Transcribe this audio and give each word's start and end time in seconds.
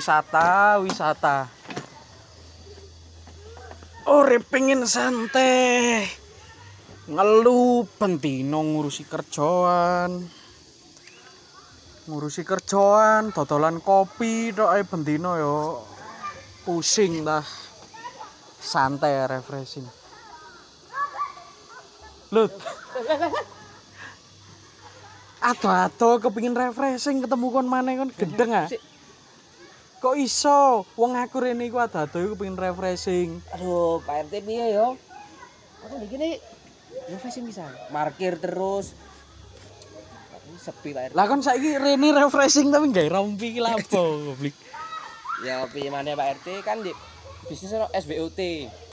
wisata, 0.00 0.80
wisata. 0.80 1.44
Ore 4.08 4.40
pengen 4.40 4.88
santai. 4.88 6.08
Ngelu 7.04 7.84
bentino 8.00 8.64
ngurusi 8.64 9.04
kerjaan. 9.04 10.24
Ngurusi 12.08 12.48
kerjaan, 12.48 13.28
dodolan 13.36 13.84
kopi 13.84 14.56
tok 14.56 14.72
ae 14.72 14.88
bentino 14.88 15.36
yo. 15.36 15.84
Pusing 16.64 17.20
dah. 17.20 17.44
Santai 18.56 19.20
refreshing. 19.28 19.84
Lut. 22.32 22.56
Ado-ado 25.44 26.24
kepingin 26.24 26.56
refreshing 26.56 27.20
ketemu 27.20 27.46
kon 27.52 27.68
maneh 27.68 28.00
kon 28.00 28.08
gendeng 28.16 28.64
ah. 28.64 28.68
Kok 30.00 30.16
iso? 30.16 30.88
Wong 30.96 31.12
aku 31.12 31.44
rene 31.44 31.68
iku 31.68 31.76
ado-ado 31.76 32.24
iku 32.24 32.32
kepingin 32.32 32.56
refreshing. 32.56 33.36
Aduh, 33.52 34.00
Pak 34.00 34.32
RT 34.32 34.48
piye 34.48 34.72
yo? 34.72 34.96
Aku 35.84 36.00
iki 36.00 36.16
nih 36.16 36.40
refreshing 37.12 37.44
bisa. 37.44 37.68
Parkir 37.92 38.40
terus. 38.40 38.96
Sepi 40.56 40.96
Pak 40.96 41.12
RT. 41.12 41.16
Lah 41.20 41.28
kon 41.28 41.44
saiki 41.44 41.76
rene 41.76 42.16
refreshing 42.16 42.72
tapi 42.72 42.88
gawe 42.96 43.12
rompi 43.12 43.52
iki 43.52 43.60
lha 43.60 43.76
apa 43.76 43.84
goblok. 43.84 44.56
Ya 45.40 45.64
piye 45.68 45.88
maneh 45.92 46.16
Pak 46.16 46.40
RT 46.40 46.64
kan 46.64 46.80
di 46.80 46.92
bisnis 47.44 47.76
ono 47.76 47.92
SBOT. 47.92 48.40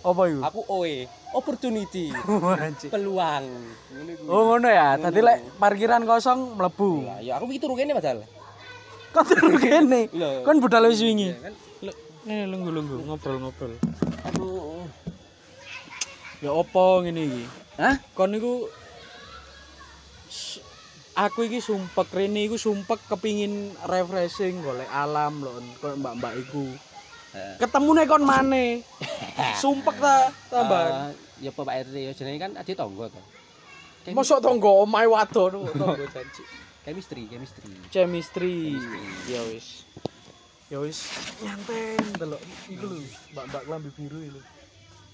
Apa 0.04 0.22
iku? 0.28 0.40
Aku 0.44 0.60
OE, 0.72 1.08
opportunity, 1.36 2.12
peluang. 2.94 3.44
Oh 4.28 4.52
ngono 4.52 4.68
ya. 4.72 4.96
Tadi 4.96 5.20
lek 5.24 5.60
parkiran 5.60 6.04
kosong 6.04 6.56
mlebu. 6.56 6.92
Lah, 7.04 7.20
ya 7.24 7.36
aku 7.40 7.52
iki 7.52 7.60
turu 7.64 7.76
kene 7.76 7.92
padahal. 7.96 8.24
Kon 9.18 9.26
turu 9.26 9.58
kene. 9.58 10.02
Kon 10.46 10.62
budal 10.62 10.86
wis 10.94 11.02
wingi. 11.02 11.34
Lho, 11.82 11.92
Nih 12.30 12.46
lunggu-lunggu 12.46 13.02
ngobrol-ngobrol. 13.08 13.74
Aduh. 14.30 14.86
Ya 16.44 16.54
opo 16.54 17.02
ngene 17.02 17.26
iki? 17.26 17.44
Hah? 17.82 17.98
Kon 18.14 18.30
niku 18.30 18.70
aku 21.18 21.50
iki 21.50 21.58
sumpek 21.58 22.14
rene 22.14 22.46
iku 22.46 22.62
sumpek 22.62 23.10
kepingin 23.10 23.74
refreshing 23.90 24.62
golek 24.62 24.86
alam 24.94 25.42
lho 25.42 25.58
koyo 25.82 25.98
mbak-mbak 25.98 26.34
iku. 26.46 26.70
Heeh. 27.34 27.56
Ketemune 27.58 28.06
kon 28.06 28.22
maneh. 28.22 28.86
Sumpek 29.64 29.98
ta 29.98 30.30
tambahan. 30.54 31.10
Eh, 31.42 31.50
ya 31.50 31.50
Pak 31.50 31.66
RT 31.90 31.96
ya 31.98 32.12
jenenge 32.14 32.38
kan 32.38 32.52
adi 32.54 32.78
tangga 32.78 33.10
to. 33.10 33.22
Mosok 34.14 34.46
tonggo 34.46 34.86
omahe 34.86 35.10
wadon 35.10 35.66
tonggo 35.82 36.06
janji. 36.14 36.67
Chemistry, 36.88 37.28
chemistry. 37.28 37.68
Chemistry. 37.92 38.80
Ya 39.28 39.44
wis. 39.52 39.84
Ya 40.72 40.80
wis 40.80 41.04
nyantai 41.44 42.00
delok 42.16 42.40
iku 42.72 42.88
lho, 42.88 43.04
mbak-mbak 43.36 43.64
lambi 43.68 43.92
biru 43.92 44.16
lho. 44.32 44.40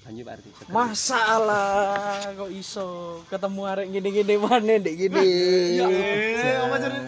Lanjut 0.06 0.22
Pak 0.22 0.34
RT. 0.38 0.46
Masalah 0.70 2.30
kok 2.38 2.54
iso 2.54 2.86
ketemu 3.26 3.62
arek 3.66 3.90
gini-gini 3.90 4.38
maneh 4.38 4.78
ndek 4.86 4.96
gini. 5.02 5.26
Ya, 5.82 5.90
eh, 5.90 6.62
apa 6.62 6.76
jadi? 6.78 7.00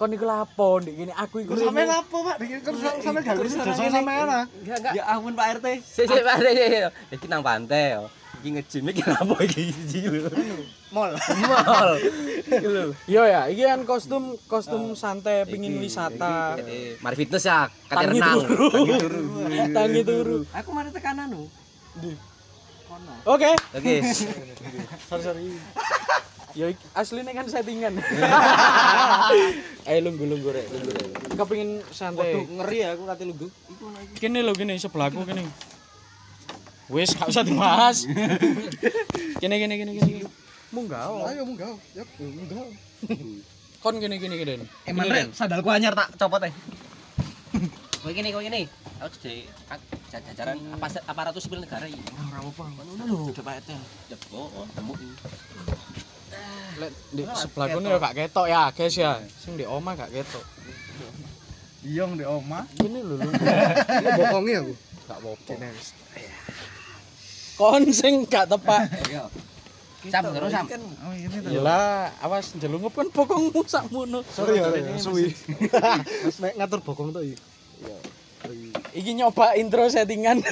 Kon 0.00 0.16
iku 0.16 0.24
lapo 0.32 0.80
ndek 0.80 0.94
gini 1.04 1.12
aku 1.12 1.44
iku 1.44 1.52
Sampe 1.52 1.84
lapo, 1.84 2.16
Pak? 2.24 2.36
Dikit 2.40 2.64
kan 2.64 2.74
sampe 3.04 3.20
gak 3.20 3.36
ngerti 3.36 3.56
dosa 3.60 3.84
sampean 3.84 4.28
ah. 4.32 4.44
Enggak, 4.64 4.76
enggak. 4.80 4.92
Ya 4.96 5.02
ampun 5.12 5.36
Pak 5.36 5.60
RT. 5.60 5.66
Sik 5.84 6.08
sik 6.08 6.24
Pak 6.24 6.40
RT. 6.40 6.48
Iki 7.20 7.26
nang 7.28 7.44
pantai 7.44 8.00
yo. 8.00 8.08
Iki 8.44 8.60
nge-gym 8.60 8.84
iki 8.92 9.00
apa 9.08 9.34
iki 9.40 9.72
siji 9.88 10.04
lho. 10.04 10.28
Mall. 10.92 11.16
Mall. 11.16 11.96
Iki 12.44 12.68
lho. 12.68 12.92
Yo 13.08 13.24
ya, 13.24 13.48
iki 13.48 13.64
kan 13.64 13.88
kostum 13.88 14.36
kostum 14.44 14.92
santai 14.92 15.48
pingin 15.48 15.80
wisata. 15.80 16.60
Eh, 16.60 17.00
Mari 17.00 17.16
fitness 17.16 17.48
ya, 17.48 17.72
kate 17.88 18.04
Tangi 18.04 18.20
renang. 18.20 18.36
turu. 18.44 18.68
Tangi 19.72 20.00
turu. 20.04 20.38
Aku 20.60 20.76
mari 20.76 20.92
tekanan 20.92 21.32
nu. 21.32 21.48
Oke. 23.24 23.56
Oke. 23.72 23.94
Sorry 25.08 25.22
sorry. 25.24 25.48
Yo 26.52 26.68
iki 26.68 26.84
asline 26.92 27.32
kan 27.32 27.48
settingan. 27.48 27.96
Ayo 29.88 29.98
lunggu-lunggu 30.04 30.52
rek, 30.52 30.68
lunggu 30.68 30.90
rek. 30.92 31.08
Kepingin 31.32 31.80
santai. 31.88 32.44
ngeri 32.44 32.84
ya 32.84 32.92
aku 32.92 33.08
kate 33.08 33.24
lungguh. 33.24 33.48
Kene 34.20 34.44
lho 34.44 34.52
kene 34.52 34.76
sebelahku 34.76 35.24
kene. 35.24 35.48
Wis 36.92 37.16
gak 37.16 37.32
usah 37.32 37.44
dibahas. 37.44 38.04
kene 39.40 39.56
kene 39.56 39.74
kene 39.80 39.92
kene. 39.96 40.28
Munggah. 40.74 41.04
oh. 41.08 41.28
Ayo 41.30 41.42
munggah. 41.48 41.72
Yap, 41.96 42.08
munggah. 42.20 42.66
Kon 43.80 43.96
kene 44.00 44.16
kene 44.20 44.34
kene. 44.36 44.54
Emang 44.84 45.06
Kene, 45.08 45.14
rek 45.16 45.26
sandalku 45.32 45.68
anyar 45.72 45.96
tak 45.96 46.12
copot 46.20 46.44
eh. 46.44 46.52
Kowe 48.04 48.12
gini, 48.12 48.36
kowe 48.36 48.44
gini. 48.44 48.68
Aku 49.00 49.16
jadi 49.16 49.48
jajaran 50.12 50.60
apa 50.76 50.92
aparatus 51.08 51.48
sipil 51.48 51.64
negara 51.64 51.88
iki. 51.88 52.04
Ora 52.12 52.44
apa-apa. 52.44 52.64
Ngono 52.76 52.92
lho, 53.00 53.32
RT. 53.32 53.70
Ya, 54.12 54.16
oh, 54.36 54.68
temu 54.76 54.92
iki. 54.92 55.08
Lek 56.84 56.92
di 57.16 57.22
sebelahku 57.24 57.78
nih 57.80 57.96
gak 57.96 58.14
ketok 58.18 58.46
ya, 58.52 58.68
guys 58.76 58.92
ya. 58.92 59.24
Sing 59.40 59.56
di 59.56 59.64
omah 59.64 59.96
gak 59.96 60.12
ketok. 60.12 60.44
Iya 61.80 62.04
ndek 62.12 62.28
oma. 62.28 62.68
Kene 62.76 63.00
lho 63.00 63.16
lho. 63.16 63.28
Bokongi 64.20 64.52
aku. 64.52 64.72
Gak 65.08 65.18
apa-apa. 65.24 65.52
Kon 67.54 67.86
sing 67.94 68.26
gak 68.26 68.50
tepak. 68.50 68.90
Sam, 70.10 70.22
terus 70.36 70.52
Sam. 70.52 70.66
Oh. 70.68 71.14
Yalah, 71.48 72.12
awas 72.20 72.52
jelungup 72.60 72.92
kan 72.92 73.08
bokongmu 73.08 73.64
sakmono. 73.64 74.20
Sorry 74.28 74.60
ya, 74.60 74.68
suwi. 75.00 75.32
Mas 76.28 76.36
nek 76.42 76.60
ngatur 76.60 76.80
bokong 76.84 77.14
tuh 77.14 77.24
iki. 77.24 77.40
Iki 78.92 79.10
nyoba 79.16 79.56
intro 79.56 79.88
settingan. 79.88 80.44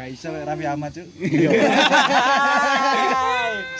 Gak 0.00 0.08
iso 0.16 0.32
lek 0.32 0.48
Raffi 0.48 0.64
Ahmad, 0.64 0.90
Cuk. 0.96 1.06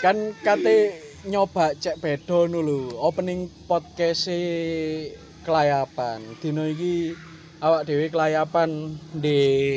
kan 0.00 0.16
kate 0.40 0.96
nyoba 1.28 1.76
cek 1.76 2.00
bedo 2.00 2.48
dulu 2.48 2.96
opening 2.96 3.52
podcast 3.68 4.32
kelayapan 5.44 6.24
dino 6.40 6.64
iki 6.64 7.12
awak 7.60 7.84
dhewe 7.84 8.08
kelayapan 8.08 8.96
di 9.12 9.76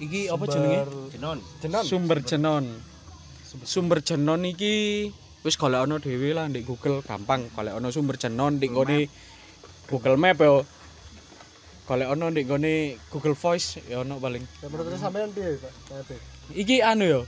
iki 0.00 0.32
apa 0.32 0.44
jenenge? 0.48 0.80
Jenon. 1.12 1.38
Jenon. 1.60 1.82
sumber 1.84 2.18
jenon. 2.24 2.64
Sumber 3.64 3.98
jenon 4.00 4.44
iki 4.48 5.08
wis 5.44 5.60
golekno 5.60 6.00
dhewe 6.00 6.32
lah 6.32 6.48
di 6.48 6.64
Google 6.64 7.04
gampang. 7.04 7.52
Golekno 7.52 7.92
sumber 7.92 8.16
jenon 8.16 8.56
di 8.56 8.72
nggone 8.72 8.98
Google 9.92 10.16
Map 10.16 10.40
yo. 10.40 10.64
Golekno 11.84 12.32
di 12.32 12.42
nggone 12.48 12.74
Google 13.12 13.36
Voice 13.36 13.84
ya 13.84 14.00
ono 14.00 14.16
paling. 14.16 14.44
Ya 14.64 14.68
menurut 14.72 14.96
sampean 14.96 15.28
piye, 15.36 15.60
Pak? 15.60 15.72
Iki 16.56 16.80
anu 16.80 17.04
yo 17.04 17.22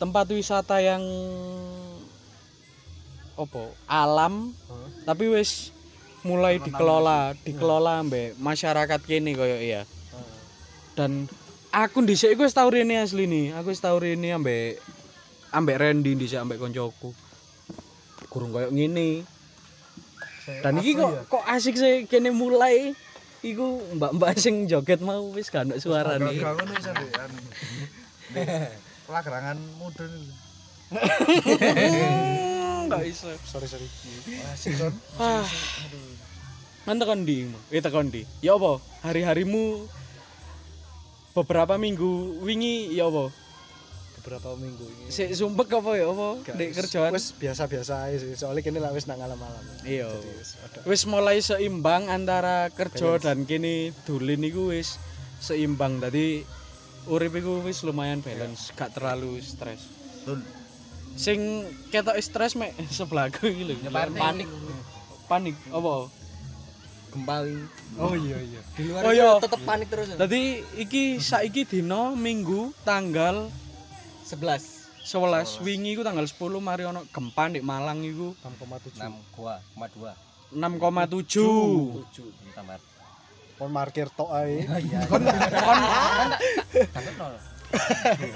tempat 0.00 0.26
wisata 0.32 0.82
yang 0.82 1.04
opo 3.34 3.74
alam 3.90 4.54
tapi 5.02 5.26
wis 5.30 5.73
mulai 6.24 6.56
dikelola 6.56 7.36
dikelola 7.44 8.00
mbek 8.08 8.40
masyarakat 8.40 9.00
kene 9.04 9.36
koyo 9.36 9.60
iya 9.60 9.84
dan 10.96 11.28
aku 11.68 12.00
dhisik 12.02 12.32
iku 12.32 12.48
wis 12.48 12.56
tau 12.56 12.72
rene 12.72 12.96
asli 12.96 13.28
nih 13.28 13.52
aku 13.52 13.76
wis 13.76 13.84
tau 13.84 14.00
rene 14.00 14.32
ambek 14.32 14.80
ambek 15.52 15.76
Randy 15.76 16.16
dhisik 16.16 16.40
ambek 16.40 16.56
koncoku 16.56 17.12
kurang 18.32 18.56
koyo 18.56 18.72
ngene 18.72 19.22
dan 20.64 20.80
iki 20.80 20.96
kok 20.96 21.28
kok 21.28 21.44
asik 21.44 21.76
sih 21.76 22.08
kene 22.08 22.32
mulai 22.32 22.96
iku 23.44 23.80
mbak-mbak 24.00 24.40
sing 24.40 24.64
joget 24.64 25.04
mau 25.04 25.28
wis 25.36 25.52
gak 25.52 25.68
ono 25.68 25.76
suarane 25.76 26.32
Gak 26.40 26.52
ngono 26.56 26.74
anu. 26.74 27.40
Pelagerangan 29.04 29.58
mudun. 29.76 30.12
Enggak 32.84 33.02
iso. 33.08 33.28
Sorry, 33.48 33.66
sorry. 33.66 33.88
Son. 34.56 34.92
Ah. 35.16 35.44
Kan 36.84 37.00
tekan 37.00 37.24
ndi? 37.24 37.48
Eh 37.72 37.80
tekan 37.80 38.12
ndi? 38.12 38.28
Ya 38.44 38.60
apa? 38.60 38.76
Hari-harimu 39.00 39.88
beberapa 41.32 41.80
minggu 41.80 42.44
wingi 42.44 42.92
ya 42.92 43.08
apa? 43.08 43.32
Beberapa 44.20 44.56
minggu 44.56 44.84
ini. 44.84 45.12
Sik 45.12 45.32
sumpek 45.36 45.68
apa 45.80 45.96
ya 45.96 46.12
apa? 46.12 46.28
Ndek 46.44 46.70
kerjaan. 46.76 47.12
Wis 47.12 47.32
biasa-biasa 47.36 48.08
aja 48.08 48.16
sih. 48.20 48.36
Soalnya 48.36 48.64
kini 48.64 48.80
lah 48.80 48.92
wis 48.92 49.08
nang 49.08 49.20
alam-alam. 49.20 49.64
Iya. 49.84 50.08
Wis 50.84 51.04
mulai 51.08 51.40
seimbang 51.40 52.12
antara 52.12 52.68
kerja 52.72 53.20
dan 53.20 53.48
kini 53.48 53.92
dulin 54.04 54.44
iku 54.44 54.72
wis 54.72 54.96
seimbang. 55.40 56.00
Tadi 56.00 56.40
urip 57.08 57.36
iku 57.36 57.60
wis 57.64 57.84
lumayan 57.84 58.24
balance, 58.24 58.72
gak 58.72 58.96
terlalu 58.96 59.40
stres. 59.44 59.84
Sing 61.14 61.62
ketok 61.88 62.18
stres 62.18 62.58
mek 62.58 62.74
sebelahku 62.98 63.46
iki 63.46 63.62
lho. 63.64 63.74
Panik. 63.90 64.48
Panik 65.24 65.56
apa? 65.70 66.10
Gempa 67.14 67.36
Oh 67.94 68.14
iya 68.18 68.38
iya. 68.42 68.60
Di 68.74 68.90
luar 68.90 69.02
Oh, 69.06 69.12
iya. 69.14 69.38
tetep 69.38 69.62
panik 69.62 69.86
terus. 69.86 70.10
Tadi 70.18 70.42
iki 70.76 71.22
saiki 71.22 71.62
dino 71.62 72.18
Minggu 72.18 72.74
tanggal 72.82 73.46
11 74.26 75.06
11 75.06 75.62
wingi 75.62 75.94
iku 75.94 76.02
tanggal 76.02 76.26
10 76.26 76.34
mari 76.58 76.82
ono 76.82 77.06
gempa 77.12 77.46
di 77.52 77.62
Malang 77.62 78.02
iku 78.02 78.34
6,7. 78.42 78.98
6 78.98 79.36
gua, 79.36 79.60
2. 79.76 80.10
6,7 80.50 81.12
tujuh 81.12 82.26
tambah 82.54 82.78
Kon 83.54 83.70
markir 83.70 84.10
tok 84.10 84.34
ae. 84.34 84.66
kan 84.66 85.22
nol 87.20 87.34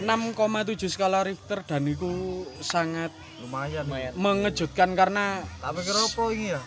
6,7 0.02 0.88
skala 0.88 1.22
Richter 1.24 1.62
dan 1.66 1.86
itu 1.86 2.44
sangat 2.60 3.10
lumayan. 3.42 3.84
Mengejutkan 4.14 4.94
karena 4.98 5.42
tak 5.62 5.72
pikir 5.78 5.94
apa 5.94 6.22
ini 6.34 6.46
ya? 6.54 6.60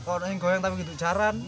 Kok 0.00 0.16
yang 0.24 0.40
goyang 0.40 0.62
tapi 0.64 0.80
gitu 0.80 0.92
jaran? 0.96 1.34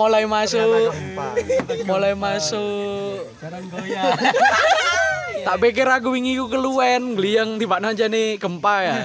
Mulai 0.00 0.24
masuk 0.24 0.92
mulai 1.84 2.16
masuk. 2.16 3.28
Tak 5.40 5.56
pikir 5.56 5.88
aku 5.88 6.12
wingi 6.12 6.36
ku 6.36 6.52
keluwen 6.52 7.16
gliyang 7.16 7.56
tiba 7.56 7.80
aja 7.80 8.04
nih 8.12 8.36
gempa 8.36 8.74
ya. 8.84 8.96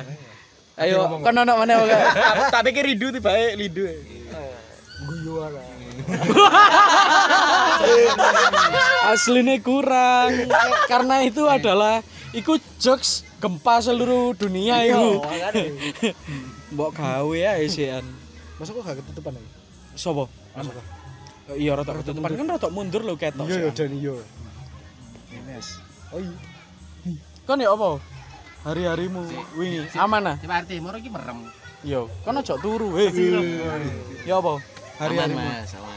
Ayo 0.75 1.07
kan 1.23 1.31
anak 1.31 1.55
mana? 1.55 1.79
Tak- 2.51 2.63
pikir 2.67 2.83
lidu 2.83 3.07
tiba 3.15 3.31
lidu 3.55 3.87
aslinya 9.11 9.57
kurang. 9.61 10.31
Karena 10.89 11.21
itu 11.25 11.45
adalah 11.49 12.01
ikut 12.35 12.61
jokes 12.81 13.23
gempa 13.39 13.79
seluruh 13.83 14.33
dunia 14.35 14.83
itu 14.83 15.21
mbok 16.73 16.91
gawe 16.97 17.35
ya 17.35 17.59
isian. 17.61 18.03
Masa 18.59 18.71
kok 18.71 18.83
gak 18.83 18.97
ketutupan 19.03 19.33
lagi? 19.35 19.49
sopo? 19.95 20.27
Iya 21.55 21.71
rotok 21.77 22.03
ketutupan. 22.03 22.35
Kan 22.35 22.47
rotok 22.51 22.71
mundur 22.73 23.01
lo 23.05 23.15
ketok 23.15 23.47
Iya 23.47 23.55
ya 23.55 23.69
sih. 23.71 23.75
dan 23.77 23.91
iya. 23.95 24.15
Ines. 25.31 25.67
Oh 26.11 26.19
iya. 26.19 26.35
kan 27.45 27.61
ya 27.61 27.69
apa? 27.71 28.01
Hari-harimu 28.65 29.21
wingi. 29.55 29.85
aman 29.93 30.33
ah? 30.33 30.35
Coba 30.41 30.55
arti 30.65 30.81
moro 30.81 30.97
iki 30.97 31.09
merem. 31.13 31.45
Yo 31.85 32.09
kan 32.25 32.33
aja 32.41 32.57
turu 32.57 32.97
heh 32.97 33.13
ya 34.25 34.41
apa? 34.41 34.57
Hari-harimu. 34.99 35.37
Mas 35.37 35.71
aman 35.77 35.94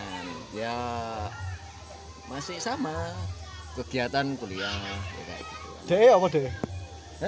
ya 0.52 0.76
masih 2.28 2.56
sama 2.56 3.12
kegiatan 3.76 4.36
kuliah 4.36 4.72
ya 4.72 4.96
kayak 5.24 5.42
gitu 5.44 5.68
Dek 5.88 6.10
apa 6.12 6.26
dek? 6.28 6.52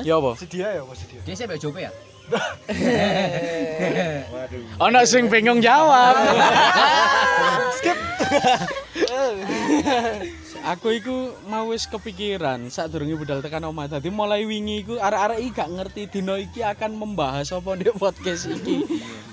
ya 0.05 0.15
apa 0.21 0.31
Si 0.37 0.47
dia 0.47 0.69
ya 0.77 0.81
apa 0.85 0.95
si 0.95 1.05
dia? 1.09 1.21
dia 1.25 1.47
mbak 1.47 1.59
jope 1.61 1.81
ya 1.81 1.93
Ono 4.87 5.01
sing 5.03 5.27
bingung 5.27 5.59
jawab. 5.59 6.15
Skip. 7.83 7.99
aku 10.65 10.89
iku 10.97 11.17
mau 11.49 11.71
wis 11.73 11.89
kepikiran 11.89 12.69
saat 12.69 12.93
durunge 12.93 13.17
budal 13.17 13.41
tekan 13.41 13.65
omah. 13.65 13.89
Dadi 13.89 14.13
mulai 14.13 14.45
wingi 14.45 14.85
iku 14.85 15.01
arek-arek 15.01 15.39
iki 15.41 15.51
gak 15.57 15.71
ngerti 15.71 16.03
dino 16.11 16.37
iki 16.37 16.61
akan 16.61 16.97
membahas 16.97 17.53
apa 17.55 17.71
di 17.77 17.89
podcast 17.95 18.49
iki. 18.51 18.85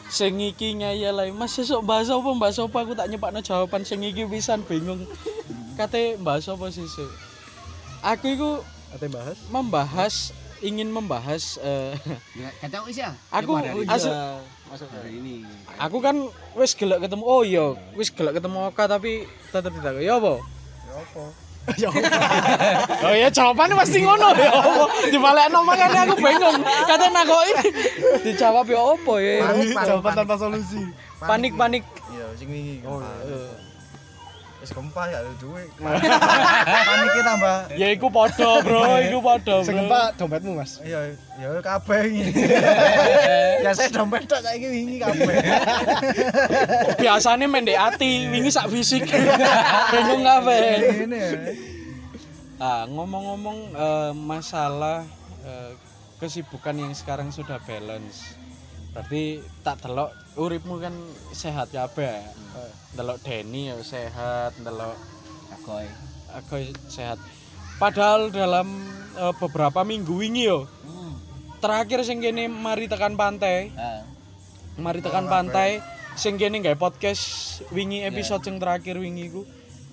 sing 0.08 0.40
iki 0.40 0.80
ngeyel 0.80 1.20
ae. 1.20 1.32
Mas 1.36 1.56
sesuk 1.56 1.84
bahas 1.84 2.08
apa 2.08 2.30
bahas 2.40 2.58
apa 2.60 2.78
aku 2.80 2.94
tak 2.96 3.12
nyepakno 3.12 3.44
jawaban 3.44 3.84
sing 3.84 4.04
iki 4.04 4.24
pisan 4.28 4.64
bingung. 4.64 5.04
Kate 5.76 6.16
bahas 6.20 6.48
apa 6.48 6.72
sesuk. 6.72 7.12
Aku 8.04 8.26
iku 8.32 8.52
Ate 8.88 9.12
bahas. 9.12 9.36
membahas 9.52 10.32
ingin 10.64 10.88
membahas 10.90 11.60
eh, 11.60 11.94
ya 12.34 12.50
kata 12.66 12.82
aku 12.82 12.90
ya 12.96 13.12
aku 13.30 13.52
asli 13.86 14.10
masuk 14.68 14.90
hari 14.90 15.20
ini 15.20 15.36
Aku 15.78 16.02
kan 16.02 16.18
wis 16.58 16.74
gelek 16.74 17.06
ketemu 17.06 17.24
oh 17.24 17.46
iya, 17.46 17.78
wis 17.94 18.10
gelek 18.10 18.42
ketemu 18.42 18.68
Oka 18.68 18.90
tapi 18.90 19.30
tetep 19.54 19.70
tidak. 19.78 20.02
Ya 20.02 20.18
apa? 20.18 20.42
Ya 21.76 21.92
apa? 21.92 22.00
Oh 23.04 23.12
iya 23.12 23.28
jawabannya 23.28 23.76
pasti 23.76 24.00
ngono 24.00 24.32
ya 24.40 24.56
apa? 24.56 24.88
Dibalekno 25.12 25.60
makane 25.68 26.00
aku 26.00 26.16
bingung. 26.16 26.64
Kata 26.64 27.12
nakoki 27.12 27.52
dijawab 28.24 28.64
ya 28.72 28.80
apa 28.80 29.14
ya? 29.20 29.36
Jawaban 29.84 30.16
tanpa 30.16 30.40
solusi. 30.40 30.80
Panik-panik. 31.20 31.84
iya 32.08 32.32
sing 32.40 32.48
wingi 32.48 32.80
gempa 32.80 33.04
Eh, 33.28 33.52
wis 34.68 34.76
gempa 34.76 35.08
ya 35.08 35.24
duit 35.40 35.72
paniknya 35.80 37.24
tambah 37.24 37.56
Ya 37.80 37.88
iku 37.96 38.12
padha, 38.12 38.60
Bro. 38.60 38.84
Iku 39.08 39.20
padha, 39.24 39.56
Sing 39.64 39.80
Bro. 39.80 39.88
gempa 39.88 40.02
dompetmu, 40.20 40.52
Mas. 40.60 40.84
iya 40.84 41.16
ya 41.40 41.56
kabeh 41.64 42.04
ini 42.12 42.28
ya 43.64 43.72
saya 43.72 43.88
dompet 43.88 44.28
tok 44.28 44.44
saiki 44.44 44.68
wingi 44.68 45.00
kabeh 45.00 45.24
Biasane 47.00 47.48
mendek 47.48 47.78
ati, 47.78 48.28
wingi 48.28 48.52
sak 48.52 48.68
fisik. 48.68 49.08
Bingung 49.94 50.24
kabeh. 50.26 51.06
ini 51.06 51.20
Ah, 52.58 52.90
ngomong-ngomong 52.90 53.58
eh, 53.70 54.12
masalah 54.18 55.06
eh, 55.46 55.72
kesibukan 56.18 56.74
yang 56.74 56.92
sekarang 56.92 57.30
sudah 57.30 57.62
balance. 57.64 58.34
Berarti 58.98 59.46
tak 59.62 59.78
delok 59.86 60.10
uripmu 60.38 60.78
kan 60.78 60.94
sehat 61.34 61.74
kabeh. 61.74 62.22
Eh, 62.58 62.72
Delok 62.94 63.20
Denny 63.26 63.74
ya 63.74 63.78
sehat, 63.82 64.56
delok 64.62 64.96
agoy 65.54 65.86
aku 66.34 66.72
sehat. 66.88 67.18
Padahal 67.82 68.30
dalam 68.30 68.70
eh, 69.18 69.34
beberapa 69.42 69.82
minggu 69.82 70.16
ini 70.22 70.48
yo 70.48 70.70
terakhir 71.58 72.06
sing 72.06 72.22
kene 72.22 72.46
mari 72.46 72.86
tekan 72.86 73.18
pantai, 73.18 73.74
ah 73.74 74.06
mari 74.78 75.02
tekan 75.02 75.26
pantai 75.26 75.82
sing 76.14 76.38
kene 76.38 76.62
gawe 76.62 76.78
podcast 76.78 77.60
wingi 77.74 78.06
episode 78.06 78.46
sing 78.46 78.62
terakhir 78.62 79.02
wingi 79.02 79.30
iku 79.34 79.42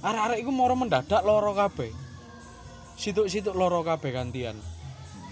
arek-arek 0.04 0.44
iku 0.44 0.52
moro 0.52 0.76
mendadak 0.76 1.24
loro 1.24 1.56
kabeh. 1.56 1.88
Situk-situk 3.00 3.56
loro 3.56 3.80
kabeh 3.80 4.12
gantian. 4.12 4.54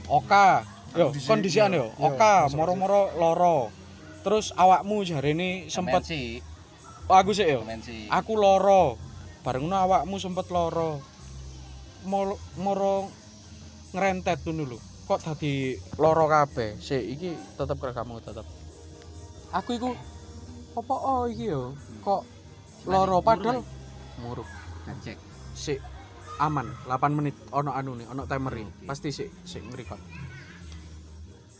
Oka, 0.08 0.64
yo 0.96 1.12
kondisian 1.28 1.76
yo. 1.76 1.92
Oka 2.00 2.48
moro-moro 2.56 3.12
loro. 3.20 3.81
Terus 4.22 4.54
awakmu 4.54 5.02
jarene 5.02 5.66
sempet 5.66 6.06
sih 6.06 6.38
oh, 7.10 7.16
aku 7.18 7.30
sih 7.34 7.46
yo. 7.46 7.66
sih 7.82 8.06
Aku 8.08 8.38
loro. 8.38 8.96
Bareng 9.42 9.66
awakmu 9.68 10.16
sempet 10.22 10.46
loro. 10.54 11.02
Moro, 12.06 12.38
moro 12.58 13.10
ngerentet 13.94 14.42
ngono 14.46 14.74
lho. 14.74 14.78
Kok 15.06 15.18
dadi 15.22 15.74
loro 15.98 16.30
kabeh? 16.30 16.78
Sik 16.78 17.02
iki 17.02 17.30
tetep 17.58 17.78
ke 17.78 17.90
kamu 17.90 18.22
tetep. 18.22 18.46
Aku 19.52 19.70
iku 19.74 19.90
apa 20.78 20.94
oh 20.94 21.26
iki 21.26 21.50
yo? 21.50 21.74
Kok 22.02 22.22
loro 22.86 23.18
padahal 23.22 23.62
muruk. 24.22 24.48
cek 25.02 25.18
Sik 25.54 25.78
aman 26.42 26.66
8 26.90 27.12
menit 27.14 27.36
ono 27.54 27.70
anu 27.70 27.94
nih, 27.94 28.06
ono 28.10 28.26
timer 28.26 28.54
Pasti 28.82 29.14
sik 29.14 29.30
sik 29.46 29.62
ngerekod. 29.62 30.00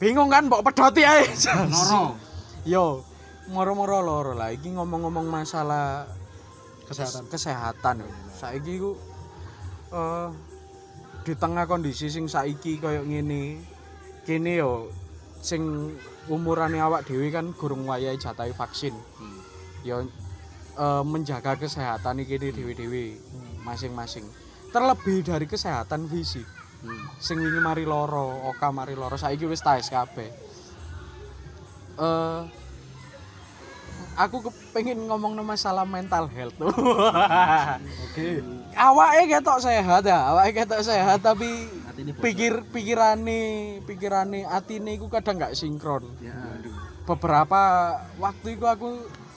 Bingung 0.03 0.27
kan 0.27 0.51
mbok 0.51 0.67
pedoti 0.67 1.07
ae. 1.07 1.23
loro 1.71 2.32
Yo, 2.63 3.03
moro-moro 3.51 3.99
loro 4.07 4.33
lah. 4.39 4.55
Iki 4.55 4.79
ngomong-ngomong 4.79 5.27
masalah 5.27 6.07
Kesehatan. 6.87 7.27
kesehatan 7.27 7.95
yo. 8.07 8.09
Saiki 8.39 8.79
ku 8.79 8.95
eh 9.91 10.29
di 11.27 11.35
tengah 11.35 11.67
kondisi 11.67 12.07
sing 12.07 12.31
saiki 12.31 12.79
koyo 12.79 13.03
ngene, 13.03 13.59
kene 14.23 14.63
yo 14.63 14.95
sing 15.43 15.91
umurane 16.31 16.79
awak 16.79 17.03
dhewe 17.03 17.35
kan 17.35 17.51
gurung 17.51 17.83
wayahe 17.83 18.15
jatahi 18.15 18.55
vaksin. 18.55 18.95
Yo 19.83 20.07
eh, 20.79 21.03
menjaga 21.03 21.59
kesehatan 21.59 22.23
iki 22.23 22.39
dhewe-dhewe 22.39 23.19
masing-masing. 23.67 24.23
Terlebih 24.71 25.27
dari 25.27 25.51
kesehatan 25.51 26.07
fisik. 26.07 26.47
Sing 27.19 27.39
wingi 27.39 27.59
mari 27.63 27.87
loro, 27.87 28.51
oka 28.51 28.71
mari 28.75 28.95
loro, 28.99 29.15
saiki 29.19 29.47
wis 29.51 29.63
tes 29.63 29.87
kabeh. 29.91 30.42
Eh 31.99 32.43
aku 34.17 34.49
kepengen 34.49 35.09
ngomong 35.09 35.41
masalah 35.41 35.89
mental 35.89 36.29
health. 36.29 36.57
Oke. 38.09 38.45
awake 38.73 39.29
ketok 39.29 39.59
sehat 39.61 40.03
ya 40.05 40.33
awake 40.33 40.65
ketok 40.65 40.83
sehat 40.85 41.21
tapi 41.21 41.69
pikir 42.21 42.65
pikirane 42.73 43.81
pikirane 43.85 44.49
atine 44.49 44.97
iku 44.97 45.09
kadang 45.09 45.41
nggak 45.41 45.57
sinkron. 45.57 46.05
Beberapa 47.09 47.63
waktu 48.21 48.57
itu 48.57 48.67
aku 48.69 48.91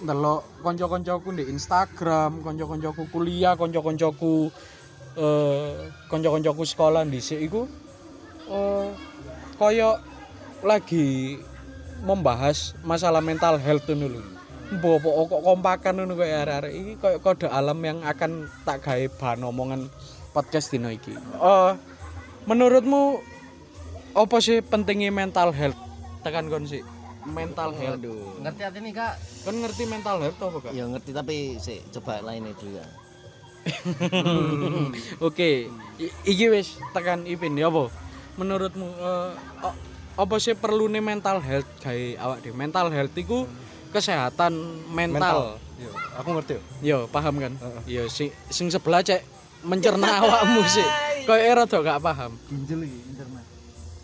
ndelok 0.03 0.43
konco-koncoku 0.59 1.29
di 1.31 1.43
Instagram 1.47 2.43
konco-koncoku 2.43 3.07
kuliah 3.15 3.55
konco-koncoku 3.55 4.51
eh 5.15 5.88
konco-koncoku 6.12 6.63
sekolah 6.67 7.07
dhisik 7.07 7.39
iku 7.39 7.63
eh 8.51 8.91
koyo 9.55 9.95
lagi 10.67 11.39
membahas 12.05 12.77
masalah 12.85 13.19
mental 13.19 13.57
health 13.57 13.89
ngono 13.89 14.15
lho. 14.15 14.21
Mbok 14.65 15.01
kok 15.29 15.41
kompakan 15.41 15.93
ngono 15.97 16.13
koyo 16.13 16.35
arek-arek 16.38 16.74
iki 16.74 16.93
koyo 16.97 17.17
kode 17.19 17.47
alam 17.50 17.77
yang 17.81 18.00
akan 18.01 18.45
tak 18.62 18.81
gawe 18.81 19.05
bahan 19.17 19.41
omongan 19.43 19.81
podcast 20.31 20.69
dino 20.69 20.89
iki. 20.89 21.13
Eh 21.17 21.71
menurutmu 22.45 23.19
apa 24.13 24.38
sih 24.38 24.62
pentingnya 24.62 25.09
mental 25.09 25.50
health? 25.50 25.77
Tekan 26.21 26.47
kon 26.47 26.65
sih. 26.65 26.85
Mental 27.25 27.74
health. 27.74 27.97
aduh 27.97 28.38
ngerti 28.38 28.62
hati 28.62 28.79
nih 28.85 28.93
kak 28.93 29.17
Kon 29.41 29.57
ngerti 29.57 29.89
mental 29.89 30.21
health 30.21 30.38
apa 30.38 30.57
kak? 30.62 30.71
ya 30.77 30.85
ngerti 30.85 31.09
tapi 31.09 31.57
sih 31.57 31.81
coba 31.89 32.21
lainnya 32.21 32.53
dulu 32.53 32.77
ya 32.77 32.85
Oke, 35.25 35.65
I- 35.97 36.13
iki 36.24 36.45
wis 36.50 36.77
tekan 36.93 37.25
Ipin 37.25 37.57
ya 37.57 37.65
apa? 37.65 37.89
Menurutmu 38.38 38.85
eh, 38.85 39.31
oh, 39.63 39.74
apa 40.15 40.36
sih 40.38 40.53
perlu 40.53 40.88
nih 40.88 41.00
mental 41.00 41.38
health 41.38 41.67
gawe 41.77 41.95
awak 42.17 42.38
dhewe. 42.39 42.53
Mental 42.53 42.88
health 42.88 43.13
iku 43.13 43.43
kesehatan 43.89 44.51
mental. 44.89 45.60
Yo, 45.75 45.91
aku 46.15 46.29
ngerti 46.31 46.51
yo. 46.53 46.62
Yo, 46.81 46.98
paham 47.05 47.36
kan? 47.38 47.53
Yo 47.86 48.07
sing 48.07 48.31
sing 48.48 48.67
sebelah 48.67 49.00
cek 49.00 49.22
mencerna 49.62 50.07
awakmu 50.22 50.63
sih. 50.65 50.88
Kayak 51.24 51.65
rada 51.65 51.77
gak 51.77 52.00
paham. 52.00 52.31
Ginjal 52.48 52.79
iki 52.81 53.00
internet. 53.07 53.45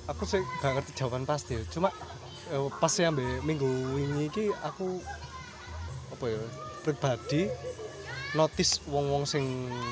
Aku 0.06 0.24
sih 0.25 0.44
gak 0.60 0.72
ngerti 0.75 0.91
jawaban 0.94 1.24
pasti 1.24 1.56
yo. 1.56 1.63
Cuma 1.70 1.96
eh, 2.48 2.68
pas 2.75 2.91
ya 2.91 3.08
mbak 3.08 3.41
minggu 3.41 3.70
ini 3.98 4.27
iki 4.27 4.51
aku 4.60 5.00
apa 6.12 6.25
ya 6.27 6.41
pribadi 6.82 7.48
notice 8.32 8.84
wong-wong 8.86 9.24
sing 9.24 9.44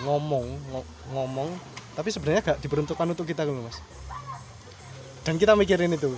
ngomong 0.03 0.43
ngo- 0.67 0.89
ngomong 1.09 1.49
tapi 1.91 2.07
sebenarnya 2.07 2.41
gak 2.45 2.59
diperuntukkan 2.59 3.07
untuk 3.07 3.23
kita 3.23 3.43
gitu 3.43 3.55
mas 3.55 3.79
dan 5.23 5.35
kita 5.35 5.53
mikirin 5.55 5.93
itu. 5.93 6.11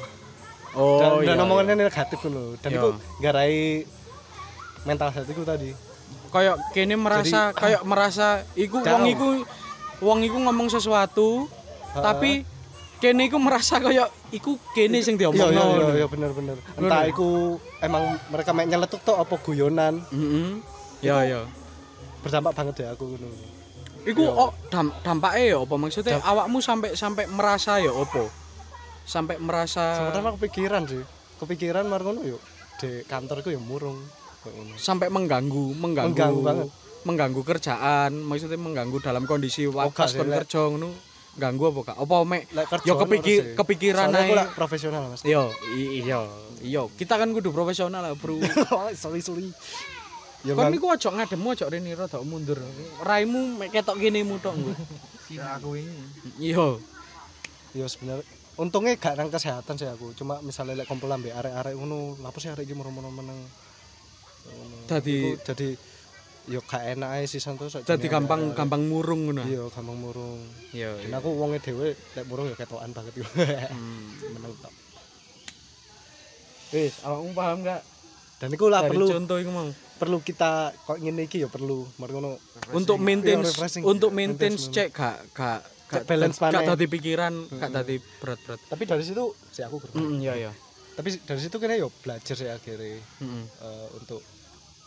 Oh, 0.72 1.04
dan, 1.04 1.12
dan 1.28 1.36
iya, 1.36 1.44
omongannya 1.44 1.76
negatif 1.88 2.20
loh. 2.32 2.56
Dan 2.64 2.70
Iya. 2.72 2.80
itu 2.80 2.90
garai 3.20 3.60
mental 4.88 5.10
health 5.12 5.30
itu 5.30 5.44
tadi. 5.44 5.70
Kayak 6.32 6.56
kene 6.72 6.96
merasa 6.96 7.52
kayak 7.52 7.84
merasa 7.84 8.48
iku 8.56 8.80
wong 8.80 9.04
iku 9.12 9.28
wong 10.00 10.20
iku 10.24 10.38
ngomong 10.40 10.72
sesuatu 10.72 11.52
tapi 11.92 12.48
kene 13.04 13.28
iku 13.28 13.36
merasa 13.36 13.84
kayak 13.84 14.08
iku 14.32 14.56
kene 14.72 15.04
sing 15.04 15.20
iya 15.20 15.28
diomongno. 15.28 15.52
iya 15.52 15.64
iya 15.76 15.88
iya 16.04 16.08
bener 16.08 16.32
bener. 16.32 16.58
Entah 16.80 17.04
iku 17.04 17.60
emang 17.84 18.16
mereka 18.32 18.56
mek 18.56 18.72
nyeletuk 18.72 19.04
tuh 19.04 19.20
apa 19.20 19.36
guyonan. 19.44 20.00
Heeh. 20.08 20.50
Ya 21.04 21.26
ya. 21.28 21.42
berdampak 22.22 22.54
banget 22.54 22.86
ya 22.86 22.94
aku 22.94 23.18
ngono. 23.18 23.28
Iku 24.06 24.24
oh, 24.30 24.54
dam, 24.70 24.94
dampaknya 25.02 25.58
ya 25.58 25.58
apa? 25.62 25.74
Maksudnya 25.74 26.22
awakmu 26.22 26.62
sampai 26.62 26.94
sampai 26.94 27.26
merasa 27.26 27.82
ya 27.82 27.90
apa? 27.90 28.30
Sampai 29.04 29.36
merasa 29.38 29.98
sebenarnya 29.98 30.38
kepikiran 30.38 30.84
sih 30.86 31.04
kepikiran 31.38 31.84
mar 31.86 32.02
ngono 32.02 32.22
yo 32.22 32.38
di 32.78 33.02
kantorku 33.04 33.50
ya 33.50 33.58
murung 33.58 33.98
sampai 34.74 35.10
mengganggu, 35.10 35.78
mengganggu, 35.78 36.14
Mengganggu 36.14 36.42
banget. 36.42 36.68
mengganggu 37.02 37.42
kerjaan, 37.42 38.12
maksudnya 38.14 38.58
mengganggu 38.58 38.98
dalam 38.98 39.26
kondisi 39.26 39.66
sih, 39.66 39.70
kon 39.70 39.94
kerja 39.94 40.62
ngono. 40.66 40.90
Ganggu 41.32 41.72
apa 41.72 41.94
kak? 41.94 41.98
Apa 41.98 42.16
mek 42.28 42.50
yo 42.84 42.98
kepikir 42.98 43.54
kepikiran 43.56 44.10
Soalnya 44.10 44.22
aku 44.22 44.34
ae. 44.34 44.40
lah 44.42 44.48
profesional 44.52 45.02
mas 45.08 45.22
Yo, 45.24 45.48
iya, 45.72 46.20
iya. 46.60 46.84
Kita 46.92 47.16
kan 47.16 47.32
kudu 47.32 47.50
profesional 47.50 48.04
lah, 48.04 48.12
Bro. 48.14 48.36
sorry 49.02 49.24
sorry 49.24 49.48
ya 50.42 50.52
Kon 50.52 50.68
kan 50.68 50.74
niku 50.74 50.90
ojo 50.90 51.08
ngademu 51.08 51.48
ojo 51.48 51.66
rene 51.70 51.92
rada 51.94 52.18
mundur. 52.20 52.60
Raimu 53.00 53.62
mek 53.62 53.72
ketok 53.72 53.96
kene 53.96 54.26
mu 54.26 54.42
tok. 54.44 54.58
Ya 55.30 55.56
aku 55.56 55.78
ini. 55.80 56.02
Iya. 56.38 56.76
ya 57.72 57.86
sebenarnya 57.88 58.26
untungnya 58.54 58.96
gak 58.96 59.16
nang 59.16 59.28
kesehatan 59.28 59.76
sih 59.76 59.86
aku 59.86 60.12
cuma 60.12 60.42
misalnya 60.42 60.76
lek 60.76 60.86
kumpul 60.86 61.08
ambek 61.08 61.32
arek-arek 61.32 61.74
ngono 61.74 62.20
lapo 62.20 62.38
sih 62.38 62.48
arek 62.48 62.64
iki 62.64 62.74
murmur 62.74 63.04
meneng. 63.06 63.40
Dadi- 64.86 65.38
jadi 65.40 65.70
yo 66.48 66.60
gak 66.60 66.84
enak 66.92 67.10
ae 67.14 67.24
sih 67.26 67.38
santos 67.38 67.78
Dadi 67.80 68.08
gampang 68.08 68.52
gampang 68.52 68.82
murung 68.84 69.30
ngono. 69.30 69.46
iya 69.46 69.62
gampang 69.68 69.96
murung 69.96 70.42
Iya. 70.72 70.98
dan 71.00 71.14
aku 71.16 71.30
wonge 71.32 71.60
dhewe 71.60 71.94
lek 71.94 72.26
murung 72.26 72.48
ya 72.48 72.56
ketokan 72.56 72.90
banget 72.90 73.14
yo 73.16 73.26
Hmm. 73.70 74.10
meneng 74.34 74.52
tok 74.58 74.74
Wis, 76.72 77.04
awakmu 77.04 77.32
paham 77.32 77.62
gak? 77.62 77.82
dan 78.40 78.50
iku 78.50 78.66
lah 78.68 78.82
perlu 78.84 79.06
contoh 79.06 79.38
iku 79.38 79.52
mau. 79.52 79.70
perlu 79.96 80.18
kita 80.20 80.74
kok 80.82 80.98
ngene 80.98 81.30
iki 81.30 81.38
ya 81.38 81.48
perlu 81.48 81.86
mar 81.96 82.10
ngono 82.10 82.42
Untuk 82.74 82.98
refreshing. 82.98 83.86
untuk 83.86 84.10
maintain 84.10 84.50
Maintenance. 84.50 84.74
cek 84.74 84.90
gak 84.90 85.18
gak 85.32 85.62
gak 85.92 86.08
balance 86.08 86.40
gak 86.40 86.52
maneh. 86.56 86.68
dadi 86.72 86.86
pikiran, 86.88 87.34
gak 87.52 87.70
dadi 87.70 87.96
berat-berat. 88.24 88.60
tapi 88.66 88.84
dari 88.88 89.04
situ 89.04 89.36
si 89.52 89.60
aku 89.60 89.78
gerung. 89.84 89.96
Heeh, 90.00 90.24
iya 90.24 90.34
iya. 90.48 90.52
tapi 90.96 91.20
dari 91.22 91.40
situ 91.40 91.60
kene 91.60 91.76
yo 91.76 91.92
belajar 92.02 92.36
sih 92.36 92.48
akhirnya 92.48 93.04
Heeh. 93.20 93.44
eh, 93.44 93.88
untuk 94.00 94.24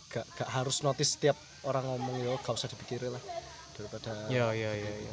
gak 0.08 0.24
gak 0.34 0.50
harus 0.50 0.80
notice 0.80 1.14
setiap 1.14 1.36
orang 1.64 1.84
ngomong 1.84 2.16
yo 2.24 2.32
gak 2.40 2.56
usah 2.56 2.72
dipikirin 2.72 3.12
lah 3.12 3.22
daripada 3.76 4.12
Iya 4.32 4.46
iya 4.56 4.70
iya 4.72 4.92
iya. 4.96 5.12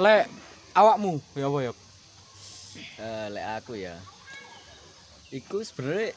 Lek 0.00 0.24
awakmu 0.72 1.20
ya 1.36 1.46
apa 1.46 1.58
ya? 1.62 1.72
Eh, 2.98 3.26
lek 3.30 3.46
aku 3.60 3.72
ya 3.78 3.94
iku 5.30 5.64
sebenarnya 5.64 6.12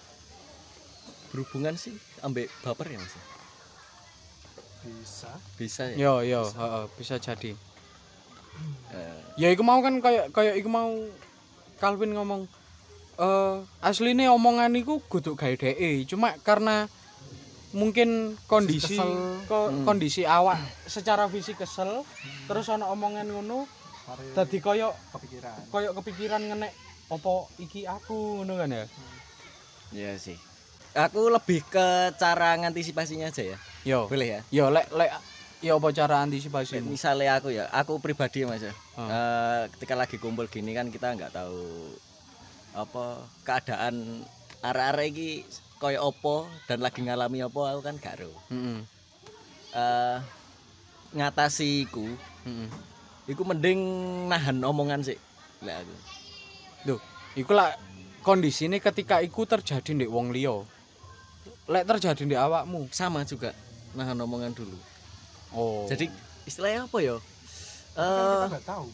berhubungan 1.31 1.75
sih 1.75 1.95
ambek 2.19 2.47
baper 2.63 2.95
ya 2.95 2.99
mas 2.99 3.15
bisa 4.85 5.31
bisa 5.57 5.81
ya 5.91 5.95
Yo 5.97 6.13
yo, 6.21 6.41
heeh, 6.45 6.83
bisa 6.95 7.15
jadi. 7.17 7.57
Eh, 8.91 9.17
Ya 9.35 9.47
iku 9.51 9.61
mau 9.61 9.83
kan 9.83 9.99
kayak 9.99 10.31
kayak 10.31 10.55
iku 10.55 10.69
mau 10.71 10.91
Calvin 11.75 12.15
ngomong 12.15 12.47
eh 13.15 13.55
asline 13.79 14.27
omongan 14.27 14.75
iku 14.75 14.99
kudu 15.07 15.35
gawe 15.35 15.55
dhek, 15.55 16.07
cuma 16.07 16.35
karena 16.39 16.87
mungkin 17.75 18.39
kondisi 18.47 18.95
ko- 19.47 19.71
kondisi 19.83 20.23
awak 20.23 20.59
secara 20.87 21.27
fisik 21.27 21.59
kesel 21.59 22.07
terus 22.47 22.71
ana 22.71 22.87
omongan 22.87 23.27
ngono 23.27 23.67
dadi 24.31 24.63
koyo 24.63 24.95
kepikiran. 25.11 25.59
koyo 25.67 25.89
kepikiran 25.91 26.41
ngenek 26.47 26.71
opo 27.11 27.51
iki 27.59 27.83
aku? 27.83 28.39
Ngono 28.39 28.55
kan 28.55 28.71
ya? 28.71 28.83
Iya 29.91 30.11
sih. 30.15 30.39
Aku 30.95 31.27
lebih 31.27 31.59
ke 31.67 32.15
cara 32.15 32.55
ngantisipasinya 32.55 33.27
aja 33.27 33.43
ya. 33.43 33.57
Yo. 33.83 34.07
Boleh 34.07 34.39
ya? 34.39 34.41
Yo 34.47 34.71
lek 34.71 34.87
lek 34.95 35.11
ya 35.63 35.75
apa 35.75 35.87
cara 35.95 36.23
antisipasi 36.23 36.83
misalnya 36.83 37.39
aku 37.39 37.49
ya 37.51 37.65
aku 37.71 37.97
pribadi 37.99 38.43
mas 38.43 38.63
ya. 38.63 38.73
Eh, 38.99 39.61
ketika 39.75 39.95
lagi 39.95 40.15
kumpul 40.19 40.47
gini 40.51 40.75
kan 40.75 40.91
kita 40.91 41.15
nggak 41.15 41.31
tahu 41.31 41.91
apa 42.75 43.23
keadaan 43.47 44.23
arek-arek 44.59 45.07
iki 45.15 45.29
koyo 45.79 46.11
opo 46.11 46.47
dan 46.67 46.83
lagi 46.83 47.03
ngalami 47.03 47.43
opo 47.47 47.63
aku 47.63 47.81
kan 47.83 47.95
gak 47.99 48.19
ero 48.19 48.31
heeh 48.51 48.79
Eh, 49.75 50.17
ngatasi 51.11 51.83
iku. 51.83 52.07
Heeh 52.47 52.95
iku 53.25 53.41
mending 53.41 53.81
nahan 54.29 54.61
omongan 54.61 55.01
sih 55.01 55.17
lah 55.65 55.81
aku. 55.81 55.95
Duh, 56.85 57.01
iku 57.33 57.57
lah 57.57 57.73
kondisine 58.21 58.77
ketika 58.77 59.21
iku 59.25 59.49
terjadi 59.49 59.97
ndek 59.97 60.11
wong 60.13 60.29
liya. 60.29 60.61
Lek 61.65 61.89
terjadi 61.89 62.21
ndek 62.21 62.37
awakmu. 62.41 62.85
sama 62.93 63.25
juga 63.25 63.51
nahan 63.97 64.19
omongan 64.21 64.53
dulu 64.53 64.77
Oh. 65.55 65.87
jadi 65.87 66.11
istilahnya 66.43 66.85
apa 66.85 66.97
ya 66.99 67.15
eh 67.95 68.43
nggak 68.45 68.63
tahu 68.63 68.85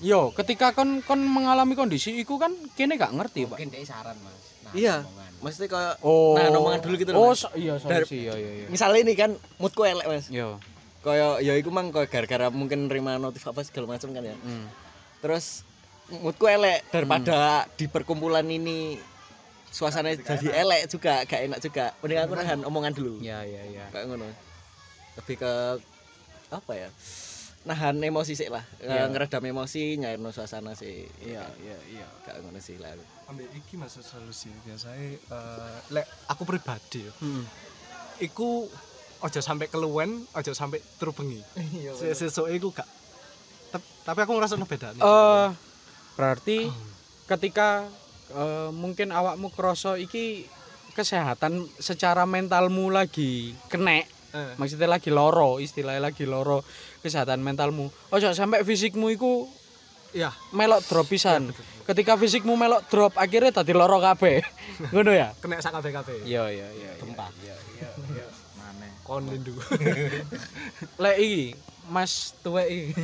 yo 0.00 0.32
ketika 0.32 0.72
kon 0.72 1.02
kon 1.02 1.20
mengalami 1.20 1.74
kondisi 1.74 2.16
iku 2.16 2.34
kan 2.34 2.48
kene 2.72 2.96
gak 2.96 3.12
ngerti, 3.12 3.44
Pak. 3.44 3.58
Mungkin 3.58 3.84
saran 3.84 4.16
mas. 4.16 4.32
Nah, 4.62 4.72
iya 4.72 4.96
mesti 5.40 5.66
kayak 5.66 6.00
Oh. 6.00 6.32
nahan 6.32 6.52
omongan 6.54 6.80
dulu 6.80 6.94
gitu 6.96 7.10
loh 7.10 7.20
Oh, 7.22 7.34
so- 7.34 7.52
iya 7.54 7.76
sorry 7.76 7.92
Dari- 7.96 8.06
sih, 8.06 8.20
iya 8.22 8.34
iya 8.34 8.50
iya. 8.54 8.66
misalnya 8.68 9.00
ini 9.02 9.12
kan 9.14 9.30
moodku 9.56 9.82
elek 9.82 10.04
mas 10.04 10.28
Yo. 10.28 10.56
kaya 11.00 11.40
ya 11.40 11.52
iku 11.54 11.68
mang 11.68 11.88
kaya 11.90 12.04
gara-gara 12.06 12.48
mungkin 12.48 12.86
nerima 12.86 13.16
notif 13.16 13.40
apa 13.42 13.60
segala 13.60 13.88
macam 13.90 14.08
kan 14.10 14.20
ya 14.22 14.36
Hmm. 14.36 14.68
terus 15.18 15.64
moodku 16.14 16.44
elek 16.44 16.84
daripada 16.88 17.38
di 17.70 17.84
perkumpulan 17.86 18.44
ini 18.44 19.00
suasana 19.66 20.12
jadi 20.12 20.48
elek 20.56 20.88
juga 20.88 21.24
gak 21.24 21.40
enak 21.42 21.58
juga 21.58 21.84
mending 21.98 22.20
aku 22.20 22.34
nahan 22.34 22.60
omongan 22.62 22.92
dulu 22.92 23.20
Ya 23.20 23.40
ya 23.42 23.64
ya. 23.66 23.84
kayak 23.90 24.06
ngono 24.06 24.28
lebih 25.20 25.36
ke 25.38 25.52
apa 26.50 26.72
ya 26.74 26.90
nahan 27.60 28.00
emosi 28.00 28.32
sih 28.32 28.48
lah. 28.48 28.64
Iya. 28.80 29.04
ngeredam 29.12 29.44
emosi 29.44 30.00
nyairno 30.00 30.32
suasana 30.32 30.72
sih. 30.72 31.04
Iya 31.20 31.44
iya 31.60 31.76
iya. 31.92 32.06
kayak 32.24 32.40
ngono 32.40 32.56
sih 32.58 32.80
lah 32.80 32.96
ambil 33.30 33.46
iki 33.54 33.78
mas 33.78 33.94
solusi 33.94 34.50
biasanya 34.66 35.14
eh, 35.14 35.76
lek 35.94 36.06
aku 36.26 36.42
pribadi 36.42 37.06
ya 37.06 37.12
Hmm. 37.22 37.46
iku 38.18 38.66
ojo 39.22 39.40
sampai 39.40 39.70
keluwen 39.70 40.26
ojo 40.34 40.50
sampai 40.50 40.82
terbengi 40.98 41.38
Iya, 41.78 41.94
sesuk 42.10 42.50
iku 42.50 42.74
gak 42.74 42.88
tapi 44.02 44.18
aku 44.26 44.32
ngerasa 44.34 44.58
beda 44.58 44.96
nih. 44.96 45.02
Eh 45.04 45.48
berarti 46.18 46.58
ketika 47.30 47.86
eh, 48.34 48.70
mungkin 48.74 49.14
awakmu 49.14 49.54
kroso 49.54 49.94
iki 49.94 50.50
kesehatan 50.98 51.70
secara 51.78 52.26
mentalmu 52.26 52.90
lagi 52.90 53.54
kenek 53.70 54.10
Eh. 54.30 54.54
maksudnya 54.62 54.86
lagi 54.86 55.10
loro 55.10 55.58
istilahnya 55.58 56.10
lagi 56.10 56.22
loro 56.22 56.62
kesehatan 57.02 57.42
mentalmu. 57.42 57.90
Ojo 58.14 58.30
sampai 58.30 58.62
fisikmu 58.62 59.10
iku 59.10 59.50
iya. 60.14 60.30
melok 60.54 60.86
drop 60.86 61.06
pisan. 61.10 61.50
Ketika 61.86 62.14
fisikmu 62.14 62.54
melok 62.54 62.86
drop 62.86 63.12
akhirnya 63.18 63.50
tadi 63.50 63.74
loro 63.74 63.98
kabeh. 63.98 64.38
Ngono 64.94 65.10
ya? 65.10 65.34
Kena 65.42 65.58
sak 65.58 65.74
kabeh 65.78 65.90
kabeh 65.90 66.14
iya 66.22 66.46
iya 66.46 66.68
iya. 66.70 66.90
Tempat. 66.98 67.30
iya 67.42 67.56
iya 67.74 67.90
iya. 68.14 68.26
Mana? 68.54 68.86
kon 69.02 69.26
lindu. 69.26 69.54
Lek 71.02 71.16
iki 71.18 71.46
Mas 71.90 72.38
tuwek 72.46 72.70
iki. 72.70 72.94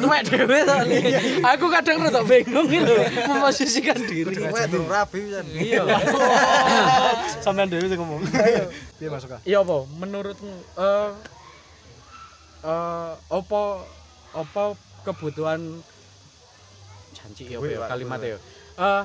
Tuwek 0.00 0.22
dhewe 0.24 0.58
to. 0.64 0.76
Li. 0.88 0.98
Aku 1.44 1.68
kadang 1.68 2.00
rada 2.00 2.24
bingung 2.24 2.64
gitu 2.72 2.88
memposisikan 3.28 4.00
diri. 4.08 4.48
Wah, 4.48 4.64
durung 4.64 4.88
rabi. 4.88 5.28
Iya. 5.52 5.84
sampean 7.44 7.68
dhewe 7.68 7.84
sing 7.90 7.98
ngomong 8.00 8.22
piye 8.96 9.08
masuk 9.10 9.36
Iya 9.44 9.60
apa 9.60 9.76
menurutmu 9.98 10.54
eh 10.78 11.10
eh 12.62 13.12
apa 13.18 13.62
apa 14.32 14.62
kebutuhan 15.02 15.60
janji 17.12 17.50
ya 17.52 17.58
apa 17.58 18.16
ya 18.22 18.38
Eh 18.72 19.02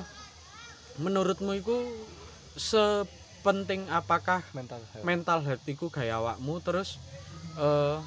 menurutmu 1.02 1.52
iku 1.60 1.76
sepenting 2.56 3.86
apakah 3.92 4.42
mental 4.56 4.80
health. 4.80 5.04
mental 5.04 5.38
health 5.44 5.64
iku 5.68 5.92
gaya 5.92 6.18
awakmu 6.18 6.62
terus 6.64 6.96
eh 7.58 7.98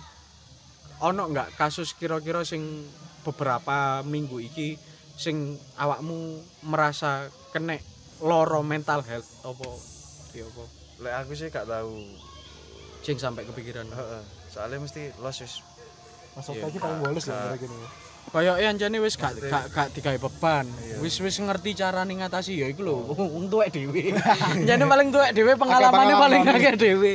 ono 1.01 1.23
nggak 1.29 1.57
kasus 1.57 1.97
kira-kira 1.97 2.45
sing 2.45 2.85
beberapa 3.25 4.01
minggu 4.05 4.41
iki 4.41 4.77
sing 5.17 5.57
awakmu 5.77 6.41
merasa 6.65 7.29
kena 7.53 7.77
loro 8.21 8.61
mental 8.61 9.01
health 9.05 9.29
apa 9.45 9.69
ya 10.37 10.45
apa 10.45 10.63
Lek 11.01 11.13
aku 11.25 11.31
sih 11.33 11.49
gak 11.49 11.65
tahu. 11.65 11.97
sing 13.01 13.17
sampai 13.17 13.41
kepikiran 13.49 13.89
Heeh. 13.89 14.21
Soalnya 14.53 14.77
mesti 14.77 15.09
los 15.17 15.41
wis 15.41 15.65
Masuk 16.31 16.53
Iya, 16.55 16.63
lagi 16.69 16.79
paling 16.79 16.99
bolos 17.03 17.25
ya 17.27 17.35
kira 17.35 17.57
gini. 17.59 17.75
Kayak 18.31 18.55
e 18.61 18.65
anjane 18.69 18.97
wis 19.03 19.17
gak 19.19 19.33
gak 19.41 19.65
gak 19.73 19.87
digawe 19.91 20.15
beban. 20.21 20.69
Wis 21.03 21.19
wis 21.19 21.41
ngerti 21.41 21.75
carane 21.75 22.13
ngatasi 22.15 22.61
ya 22.61 22.69
iku 22.71 22.85
lho. 22.87 22.97
Wong 23.35 23.51
tuwek 23.51 23.73
dhewe. 23.73 24.15
Jane 24.69 24.85
paling 24.87 25.09
tuwek 25.11 25.33
dhewe 25.35 25.57
pengalamane 25.59 26.13
pengalaman. 26.15 26.23
paling 26.23 26.41
akeh 26.55 26.75
dhewe. 26.79 27.13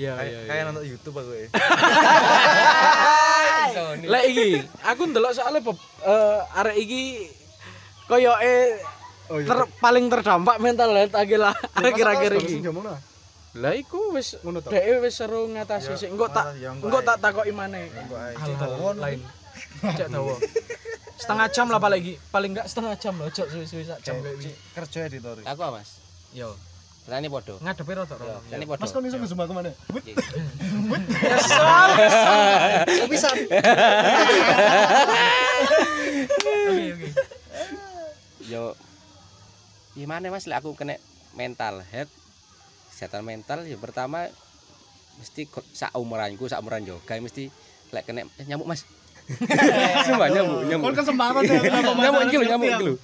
Iya 0.00 0.14
iya. 0.18 0.38
kayak 0.48 0.62
nonton 0.66 0.84
YouTube 0.86 1.12
aku 1.14 1.32
ya. 1.36 1.46
Lek 4.02 4.24
iki 4.26 4.48
aku 4.80 5.02
ndelok 5.06 5.32
soalnya 5.32 5.60
beb- 5.60 5.88
eh, 6.02 6.40
arek 6.56 6.76
iki 6.78 7.02
koyoke 8.06 8.56
Oh 9.30 9.38
iya. 9.38 9.46
ter, 9.46 9.58
paling 9.78 10.08
terdampak 10.08 10.58
mental 10.58 10.90
health 10.90 11.14
akhir 11.14 11.38
akhir-akhir 11.78 12.32
Masa 12.34 12.42
iki. 12.42 12.56
ngomong 12.64 12.82
nah? 12.82 12.98
Lah 13.52 13.74
iku 13.74 14.10
wis 14.10 14.34
Ngono 14.40 14.58
to? 14.58 14.70
dhewe 14.70 14.96
wis 15.00 15.14
seru 15.14 15.46
ngatasi 15.46 15.94
sik. 15.94 16.08
Engko 16.08 16.26
tak 16.28 16.50
engko 16.56 16.98
tak 17.00 17.18
takoki 17.18 17.50
maneh. 17.50 17.86
Lain. 18.96 19.20
Cek 19.86 20.08
dawa. 20.08 20.34
Setengah 21.20 21.46
jam 21.46 21.66
lah 21.68 21.78
paling. 21.78 22.02
Paling 22.26 22.50
enggak 22.50 22.66
setengah 22.66 22.94
jam 22.96 23.12
loh, 23.12 23.28
cok 23.28 23.46
suwi-suwi 23.46 23.84
sak 23.84 24.00
jam 24.00 24.16
iki. 24.18 24.50
kerja 24.72 24.98
editor. 25.04 25.36
Aku 25.44 25.60
apa, 25.60 25.78
Mas? 25.78 26.00
Yo, 26.32 26.54
Tani 27.08 27.28
podo. 27.32 27.56
ngadepi 27.64 27.92
rada 27.96 28.14
rada. 28.14 28.38
Tani 28.46 28.64
podo. 28.68 28.80
Mas 28.84 28.92
kok 28.92 29.02
iso 29.02 29.16
ngezoom 29.18 29.40
aku 29.40 29.52
mana? 29.56 29.72
Bisa. 33.10 33.28
Oke 36.70 36.86
oke. 36.94 37.08
Yo 38.46 38.78
gimana 39.98 40.30
Mas 40.30 40.46
lek 40.46 40.62
aku 40.62 40.78
kena 40.78 40.96
mental 41.34 41.82
health 41.90 42.12
kesehatan 42.94 43.26
mental 43.26 43.66
ya 43.66 43.76
pertama 43.80 44.28
mesti 45.18 45.48
sak 45.74 45.92
umuranku 45.98 46.46
sak 46.46 46.62
umuran 46.62 46.86
yoga 46.86 47.16
mesti 47.18 47.50
lek 47.90 48.06
kena 48.06 48.28
eh, 48.38 48.46
nyamuk 48.46 48.70
Mas. 48.70 48.86
Sumpah 50.06 50.28
nyamuk, 50.30 50.66
nyamuk. 50.66 50.84
Kon 50.90 50.96
kesempatan 50.98 51.42
ya? 51.46 51.58
Nyamuk 52.02 52.22
iki 52.26 52.36
lho, 52.38 52.46
nyamuk 52.50 52.98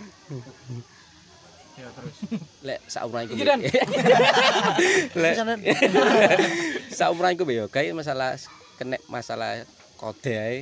Ya 1.86 1.90
terus. 1.94 2.16
Lek. 2.66 2.78
Iki, 3.30 3.44
Dan. 3.46 3.60
Lek 5.22 5.34
sak 6.96 7.12
umuranku 7.14 7.46
yo 7.46 7.70
kae 7.70 7.94
masalah 7.94 8.34
kena 8.74 8.98
masalah 9.06 9.62
kode 9.94 10.34
ae. 10.34 10.58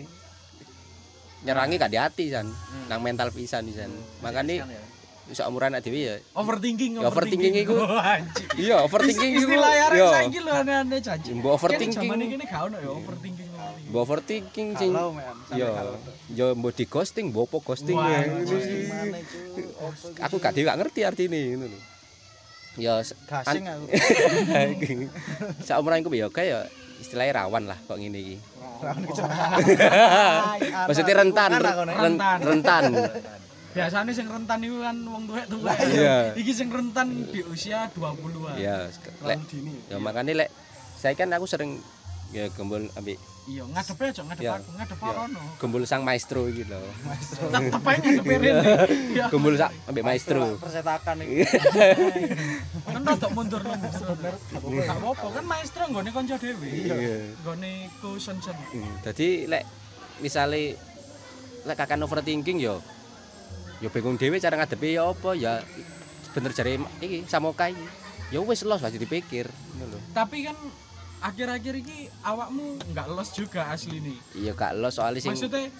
Nyerangi 1.44 1.76
gak 1.76 1.92
di 1.92 2.00
hati 2.00 2.32
san, 2.32 2.48
nang 2.88 3.00
mental 3.04 3.28
pisan 3.32 3.68
pisan. 3.68 3.92
Makane 4.24 4.64
sak 5.32 5.48
umuran 5.48 5.72
dhewe 5.80 6.00
ya 6.04 6.16
Overthinking, 6.36 7.00
Ya, 7.00 7.08
overthinking 7.08 7.54
iku. 7.64 7.80
Oh. 7.84 8.00
Iya, 8.60 8.84
overthinking 8.84 9.40
iku. 9.40 9.48
Istilah 9.48 9.72
arek 9.88 9.96
Yo. 9.96 10.08
saiki 10.12 10.38
lho 10.44 10.52
aneh-aneh 10.52 11.00
janji. 11.00 11.30
Mbok 11.32 11.52
overthinking. 11.56 11.96
Zaman 11.96 12.20
iki 12.28 12.36
gak 12.44 12.62
ono 12.68 12.76
ya 12.76 12.90
overthinking. 12.92 13.43
Mbok 13.84 14.00
overthinking 14.02 14.68
sing 14.74 14.90
yo 15.52 15.68
yo 16.30 16.46
mbok 16.52 16.72
di 16.72 16.84
ghosting, 16.84 17.28
mbok 17.28 17.46
apa 17.46 17.56
ghosting 17.62 17.94
ya. 17.94 18.18
Aku 20.22 20.36
gak 20.38 20.52
dhewe 20.52 20.66
gak 20.66 20.78
ngerti 20.80 21.00
artine 21.02 21.38
ngono 21.52 21.66
lho. 21.68 21.78
Ya 22.74 22.98
se- 23.00 23.14
Gasing 23.30 23.70
aku. 23.70 23.86
sak 25.62 25.78
umuran 25.78 26.02
iku 26.02 26.10
ya 26.10 26.26
kae 26.26 26.50
ya 26.50 26.66
istilahnya 26.98 27.40
rawan 27.40 27.70
lah 27.70 27.78
kok 27.80 27.94
ngene 27.94 28.18
iki. 28.18 28.36
Maksudnya 30.88 31.14
rentan, 31.16 31.50
ren- 31.54 31.76
Rentan. 31.86 32.38
rentan. 32.42 32.84
Biasanya 33.74 34.10
sing 34.10 34.26
rentan 34.26 34.58
itu 34.62 34.78
kan 34.78 34.96
wong 35.02 35.22
tuwek-tuwek. 35.26 35.78
Iya. 35.86 36.18
Iki 36.34 36.50
sing 36.50 36.68
rentan 36.70 37.26
di 37.26 37.40
usia 37.42 37.90
20-an. 37.90 38.54
Ya, 38.58 38.90
lek 39.22 39.38
ya 39.86 39.96
makane 39.98 40.34
lek 40.34 40.50
saya 40.94 41.14
kan 41.14 41.30
aku 41.30 41.46
sering 41.46 41.78
ya 42.30 42.50
gembul 42.50 42.86
ambek 42.94 43.18
Iya, 43.44 43.60
ngadepe 43.68 44.08
aja 44.08 44.22
ngadep 44.24 44.48
aku, 44.48 44.70
ngadep 44.72 44.98
Ya. 44.98 45.12
rono. 45.12 45.42
gembul 45.60 45.82
sang 45.84 46.00
maestro 46.00 46.48
iki 46.48 46.64
lho. 46.64 46.80
Tetep 47.44 47.84
ae 47.84 47.96
ngadepe 48.00 48.34
rene. 48.40 48.64
Iya. 49.12 49.24
Gembul 49.28 49.54
sak 49.54 49.68
ambek 49.84 50.00
maestro. 50.00 50.56
Persetakan 50.56 51.16
iki. 51.20 51.44
Kan 52.88 53.02
rada 53.04 53.28
mundur 53.28 53.60
lho. 53.60 53.76
Gak 54.80 54.96
apa-apa 54.96 55.26
kan 55.30 55.44
maestro 55.44 55.82
nggone 55.84 56.08
kanca 56.08 56.36
dhewe. 56.36 56.64
Iya. 56.64 57.36
Nggone 57.44 57.70
ku 58.00 58.16
sen-sen. 58.16 58.56
Hmm, 58.72 58.96
Dadi 59.04 59.44
lek 59.44 59.64
misale 60.18 60.80
lek 61.64 61.76
kakan 61.76 62.00
overthinking 62.00 62.56
yo 62.58 62.80
yo 63.82 63.92
bingung 63.92 64.16
dhewe 64.16 64.40
cara 64.40 64.56
ngadepi 64.56 64.96
ya 64.96 65.04
apa 65.04 65.36
ya 65.36 65.60
bener 66.32 66.56
jare 66.56 66.80
iki 66.98 67.28
samoka 67.28 67.68
iki. 67.68 67.84
Ya 68.32 68.40
wis 68.40 68.64
los 68.64 68.80
wajib 68.80 69.04
dipikir 69.04 69.52
ngono 69.76 69.92
lho. 69.92 69.98
Tapi 70.16 70.48
kan 70.48 70.56
akhir-akhir 71.24 71.74
ini 71.80 71.98
awakmu 72.20 72.76
nggak 72.92 73.06
los 73.08 73.32
juga 73.32 73.72
asli 73.72 73.96
nih. 73.96 74.18
Iya 74.36 74.52
gak 74.52 74.76
los 74.76 74.92
soalnya 74.92 75.18
sing 75.18 75.32
Maksudnya 75.32 75.72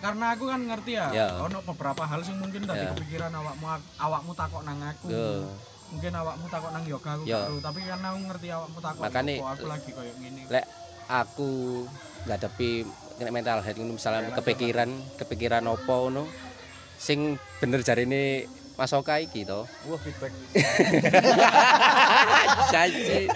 karena 0.00 0.24
aku 0.32 0.44
kan 0.46 0.60
ngerti 0.60 0.92
ya, 0.92 1.06
Ya. 1.10 1.26
ono 1.36 1.58
beberapa 1.62 2.02
hal 2.04 2.20
sing 2.20 2.36
mungkin 2.36 2.64
tadi 2.64 2.80
Ya. 2.80 2.88
kepikiran 2.92 3.30
awakmu 3.32 3.64
awakmu 3.96 4.30
takok 4.34 4.62
nang 4.62 4.78
aku. 4.78 5.06
Yo. 5.08 5.48
Mungkin 5.90 6.12
awakmu 6.14 6.44
takok 6.46 6.70
nang 6.70 6.84
yoga 6.84 7.10
aku 7.16 7.22
Ya. 7.24 7.38
baru, 7.42 7.56
tapi 7.58 7.78
karena 7.82 8.06
aku 8.08 8.18
ngerti 8.28 8.46
awakmu 8.50 8.78
takok 8.78 9.02
Makane, 9.02 9.34
kok 9.36 9.50
aku 9.50 9.66
lagi 9.66 9.90
koyo 9.90 10.12
ngene. 10.16 10.42
lek 10.46 10.64
aku 11.08 11.48
ngadepi 12.22 12.70
kena 13.16 13.30
mental 13.30 13.58
health 13.60 13.80
misalnya 13.80 14.30
kepikiran 14.32 14.88
kepikiran 15.16 15.64
opo 15.66 16.06
ngono 16.06 16.24
sing 16.96 17.36
bener 17.58 17.80
jarine 17.80 18.44
Mas 18.76 18.92
Oka 18.96 19.16
iki 19.16 19.44
to. 19.44 19.64
Wah 19.84 20.00
feedback. 20.00 20.32
Janji. 22.72 23.28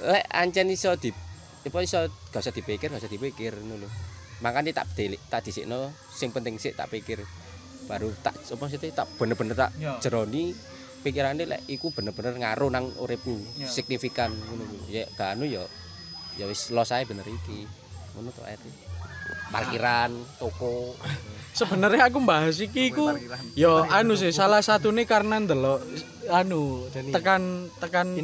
Lek 0.00 0.24
ancen 0.32 0.72
iso 0.72 0.96
di 0.96 1.12
apa 1.60 1.78
iso 1.84 2.00
gak 2.32 2.40
usah 2.40 2.54
dipikir, 2.56 2.88
gak 2.88 3.04
usah 3.04 3.12
dipikir 3.12 3.52
ngono 3.52 3.84
lho. 3.84 3.88
Makane 4.40 4.72
tak 4.72 4.88
delik, 4.96 5.20
tak 5.28 5.44
dhisikno 5.44 5.92
sing 6.08 6.32
penting 6.32 6.56
sik 6.56 6.72
tak 6.72 6.88
pikir. 6.88 7.20
Baru 7.84 8.08
tak 8.24 8.32
apa 8.40 8.64
sih 8.72 8.80
tak 8.80 9.06
bener-bener 9.20 9.52
tak 9.52 9.70
Ya. 9.76 10.00
jeroni 10.00 10.56
pikirane 11.04 11.44
lek 11.44 11.68
iku 11.68 11.92
bener-bener 11.92 12.32
ngaruh 12.40 12.72
nang 12.72 12.88
uripku, 12.96 13.36
Ya. 13.60 13.68
signifikan 13.68 14.32
ngono 14.32 14.64
lho. 14.64 14.78
Ya 14.88 15.04
gak 15.12 15.36
anu 15.36 15.44
ya 15.44 15.68
ya 16.40 16.48
wis 16.48 16.72
los 16.72 16.88
ae 16.96 17.04
bener 17.04 17.28
iki. 17.28 17.68
Ngono 18.16 18.32
to 18.32 18.40
ae. 18.48 18.56
Parkiran, 19.52 20.10
toko. 20.40 20.96
Sebenarnya 21.58 22.08
aku 22.08 22.22
bahas 22.24 22.56
iki 22.62 22.94
iku 22.94 23.10
yo 23.52 23.84
anu 23.84 24.16
sih 24.16 24.32
salah 24.32 24.62
satu 24.62 24.94
nih 24.94 25.04
karena 25.04 25.42
ndelok 25.42 25.82
anu 26.30 26.86
tekan 27.10 27.68
tekan 27.82 28.14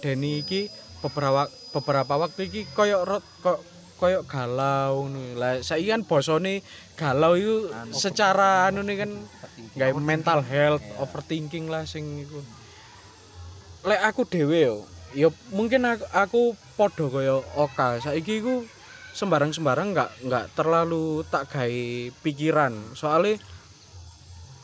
Deni 0.00 0.40
iki 0.40 0.68
beberapa 1.00 1.48
beberapa 1.72 2.14
waktu 2.20 2.48
iki 2.52 2.68
koyo 2.76 3.04
kok 3.40 3.60
koyo 4.00 4.24
galau 4.24 5.04
ngono. 5.04 5.36
Lah 5.36 5.60
saiki 5.60 5.92
kan 5.92 6.04
bosone 6.08 6.64
galau 6.96 7.36
itu 7.36 7.68
secara 7.92 8.68
anu 8.72 8.80
nih 8.80 9.04
kan 9.04 9.10
gawe 9.76 9.92
mental 10.00 10.40
health, 10.40 10.84
overthinking 10.96 11.68
lah 11.68 11.84
sing 11.84 12.24
iku. 12.24 12.40
Lek 13.84 14.00
aku 14.04 14.28
dhewe 14.28 14.60
yo, 14.60 14.76
yo 15.16 15.28
mungkin 15.52 15.84
aku, 15.84 16.04
aku 16.12 16.42
podo 16.76 17.12
koyo 17.12 17.44
Oka. 17.56 18.00
Saiki 18.00 18.40
iku 18.40 18.64
sembarang-sembarang 19.12 19.92
nggak 19.92 20.10
nggak 20.28 20.44
terlalu 20.56 21.24
tak 21.28 21.52
gawe 21.52 21.84
pikiran. 22.24 22.72
Soalnya 22.96 23.36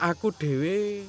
aku 0.01 0.33
dhewe 0.33 1.05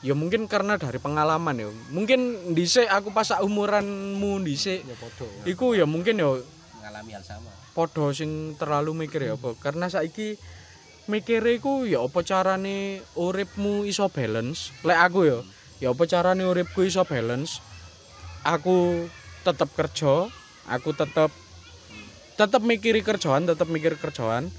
ya 0.00 0.14
mungkin 0.14 0.46
karena 0.46 0.78
dari 0.78 0.98
pengalaman 0.98 1.56
ya. 1.58 1.68
Mungkin 1.90 2.52
dhisik 2.54 2.86
aku 2.86 3.10
pas 3.10 3.26
sak 3.26 3.42
umuranmu 3.42 4.38
dhisik 4.46 4.86
Ya 4.86 4.94
podo. 4.98 5.26
iku 5.44 5.74
ya 5.74 5.84
mungkin 5.84 6.18
ya 6.18 6.30
Ngalami 6.84 7.12
hal 7.18 7.24
sama. 7.26 7.50
podo 7.74 8.10
sing 8.10 8.54
terlalu 8.58 9.06
mikir 9.06 9.22
ya 9.22 9.38
apa 9.38 9.54
karena 9.58 9.86
saiki 9.86 10.34
mikire 11.06 11.54
iku 11.56 11.86
ya 11.86 12.02
apa 12.02 12.20
carane 12.20 13.00
uripmu 13.14 13.86
iso 13.86 14.10
balance 14.10 14.74
lek 14.82 14.98
aku 14.98 15.20
ya 15.24 15.38
ya 15.78 15.88
apa 15.94 16.04
carane 16.04 16.42
uripku 16.42 16.82
iso 16.82 17.06
balance 17.06 17.62
aku 18.42 19.06
tetep 19.46 19.70
kerja 19.78 20.26
aku 20.66 20.90
tetep 20.90 21.30
tetep 22.34 22.62
mikiri 22.66 23.00
kerjaan 23.00 23.46
tetep 23.46 23.70
mikir 23.70 23.94
kerjaan 23.94 24.50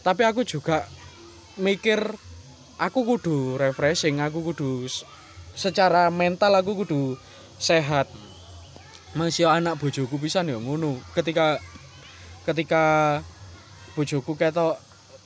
tapi 0.00 0.22
aku 0.22 0.46
juga 0.46 0.86
mikir 1.58 2.14
aku 2.76 3.16
kudu 3.16 3.56
refreshing 3.56 4.20
aku 4.20 4.52
kudu 4.52 4.84
secara 5.56 6.12
mental 6.12 6.52
aku 6.56 6.84
kudu 6.84 7.16
sehat. 7.56 8.08
Masih 9.16 9.48
anak 9.48 9.80
bojoku 9.80 10.20
pisan 10.20 10.52
ya 10.52 10.60
ngono. 10.60 11.00
Ketika 11.16 11.56
ketika 12.44 12.84
bojoku 13.96 14.36
ketok 14.36 14.76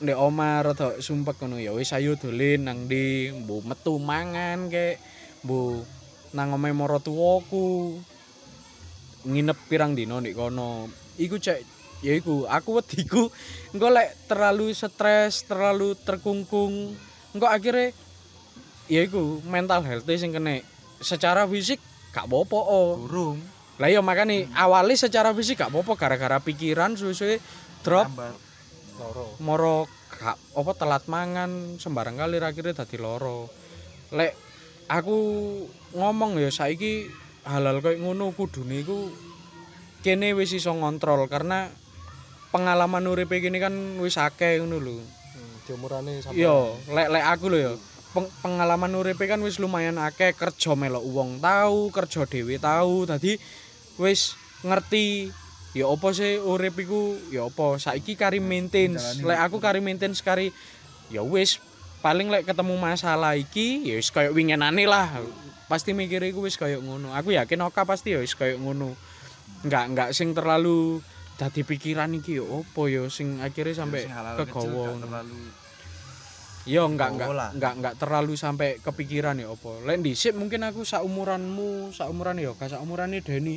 ndek 0.01 0.17
omah 0.17 0.63
rada 0.63 0.97
sumpek 1.03 1.43
ngono 1.43 1.59
ya 1.59 1.75
wis 1.75 1.91
ayo 1.91 2.15
dolen 2.15 2.71
nang 2.71 2.87
ndi? 2.87 3.35
Mbu 3.35 3.67
metu 3.67 3.99
mangan 3.99 4.71
kek. 4.71 5.03
Mbu 5.43 5.83
nang 6.31 6.55
omahe 6.55 6.71
maratuwaku 6.71 7.99
nginep 9.27 9.59
pirang 9.67 9.99
dino 9.99 10.23
ndek 10.23 10.39
kono. 10.39 10.87
Iku 11.19 11.43
cek 11.43 11.67
ya 12.01 12.15
iku 12.15 12.47
aku 12.47 12.79
engko 13.75 13.89
lek 13.91 14.31
terlalu 14.31 14.73
stres 14.73 15.45
terlalu 15.45 15.99
terkungkung 15.99 16.97
engko 17.35 17.47
akhirnya 17.47 17.95
ya 18.91 19.07
iku 19.07 19.43
mental 19.47 19.87
health 19.87 20.07
sing 20.07 20.35
kena. 20.35 20.63
Secara 21.01 21.47
fisik 21.49 21.81
gak 22.11 22.27
apa-apa 22.27 22.59
oh. 22.59 23.07
Burung. 23.07 23.39
lah 23.81 23.89
ya 23.89 24.05
makanya 24.05 24.45
awalnya 24.61 24.93
secara 24.93 25.33
fisik 25.33 25.57
gak 25.57 25.73
apa-apa 25.73 25.97
gara-gara 25.97 26.37
pikiran 26.43 26.99
suwe-suwe 26.99 27.41
drop. 27.81 28.13
Loro. 29.01 29.27
Moro 29.41 29.77
gak 30.21 30.37
apa 30.37 30.73
telat 30.77 31.09
mangan 31.09 31.81
sembarang 31.81 32.21
kali 32.21 32.37
akhirnya 32.45 32.85
dadi 32.85 33.01
loro. 33.01 33.49
Lek 34.13 34.37
aku 34.91 35.17
ngomong 35.97 36.37
ya 36.37 36.53
saiki 36.53 37.09
halal 37.47 37.81
kayak 37.81 38.05
ngono 38.05 38.37
kudune 38.37 38.85
iku 38.85 39.09
kene 40.05 40.37
wis 40.37 40.53
iso 40.53 40.77
ngontrol 40.77 41.25
karena 41.31 41.73
pengalaman 42.53 43.09
uripe 43.09 43.41
kene 43.41 43.63
kan 43.63 43.73
wis 44.03 44.21
akeh 44.21 44.61
ngono 44.61 44.77
lho. 44.77 44.97
hmm, 45.01 45.20
di 45.71 45.79
umurane 45.79 46.19
sampai 46.19 46.43
Yo, 46.43 46.75
lek 46.91 47.09
lek 47.15 47.25
aku 47.31 47.47
lho 47.47 47.59
ya. 47.63 47.73
Peng- 48.11 48.33
pengalaman 48.43 48.91
uripe 48.99 49.23
kan 49.31 49.39
wis 49.47 49.63
lumayan 49.63 49.95
akeh 50.03 50.35
kerja 50.35 50.75
melok 50.75 51.07
wong 51.07 51.39
tahu, 51.39 51.95
kerja 51.95 52.27
dhewe 52.27 52.59
tahu. 52.59 53.07
Dadi 53.07 53.39
wis 54.03 54.35
ngerti 54.67 55.31
ya 55.71 55.87
apa 55.87 56.11
sih 56.11 56.43
urip 56.43 56.75
iku 56.83 57.15
ya 57.31 57.47
apa 57.47 57.79
saiki 57.79 58.19
kari 58.19 58.43
maintenance. 58.43 59.23
Lek 59.23 59.39
aku 59.39 59.63
kari 59.63 59.79
maintenance 59.79 60.19
kari 60.27 60.51
ya 61.07 61.23
wis 61.23 61.63
paling 62.03 62.27
lek 62.35 62.51
ketemu 62.51 62.75
masalah 62.75 63.39
iki 63.39 63.87
ya 63.87 63.95
wis 63.95 64.11
koyo 64.11 64.35
wingenane 64.35 64.91
lah. 64.91 65.23
Pasti 65.71 65.95
mikir 65.95 66.19
iku 66.27 66.43
wis 66.43 66.59
koyo 66.59 66.83
ngono. 66.83 67.15
Aku 67.15 67.31
yakin 67.31 67.63
Oka 67.63 67.87
pasti 67.87 68.11
ya 68.11 68.19
wis 68.19 68.35
koyo 68.35 68.59
ngono. 68.59 68.99
Enggak 69.63 69.87
enggak 69.87 70.11
sing 70.19 70.35
terlalu 70.35 70.99
dadi 71.39 71.63
pikiran 71.63 72.11
iki 72.19 72.43
ya 72.43 72.45
apa 72.45 72.83
ya 72.91 73.07
sing 73.07 73.39
akhirnya 73.39 73.87
sampai 73.87 74.11
kegawa. 74.45 74.99
terlalu 74.99 75.41
Yo 76.69 76.85
enggak 76.85 77.17
enggak 77.17 77.29
Bawa 77.33 77.37
lah. 77.37 77.51
enggak 77.57 77.73
enggak 77.81 77.95
terlalu 77.97 78.35
sampai 78.37 78.77
kepikiran 78.85 79.41
ya 79.41 79.49
apa. 79.49 79.81
Lek 79.89 80.05
dhisik 80.05 80.37
mungkin 80.37 80.61
aku 80.67 80.85
saumuranmu, 80.85 81.97
saumuran 81.97 82.37
ya 82.37 82.53
gak 82.53 82.77
saumurane 82.77 83.25
Deni. 83.25 83.57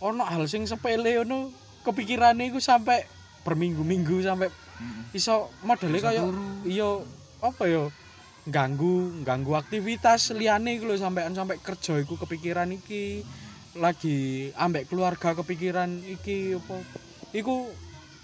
Ono 0.00 0.24
hal 0.24 0.48
sing 0.48 0.64
sepele 0.64 1.20
ono 1.20 1.52
kepikirane 1.84 2.48
iku 2.48 2.60
sampai 2.60 3.04
berminggu-minggu 3.44 4.20
sampai 4.20 4.48
iso 5.12 5.52
modele 5.64 6.00
kaya 6.00 6.24
iya 6.64 6.88
apa 7.40 7.64
ya 7.68 7.84
ganggu 8.48 9.24
ganggu 9.24 9.52
aktivitas 9.56 10.32
liyane 10.32 10.80
iku 10.80 10.88
lho 10.88 10.96
sampean 10.96 11.36
sampai 11.36 11.60
kerja 11.60 12.00
iku 12.00 12.16
kepikiran 12.16 12.72
iki 12.72 13.24
lagi 13.76 14.50
ambek 14.56 14.88
keluarga 14.88 15.36
kepikiran 15.36 16.00
iki 16.04 16.56
apa 16.56 16.76
iku 17.36 17.68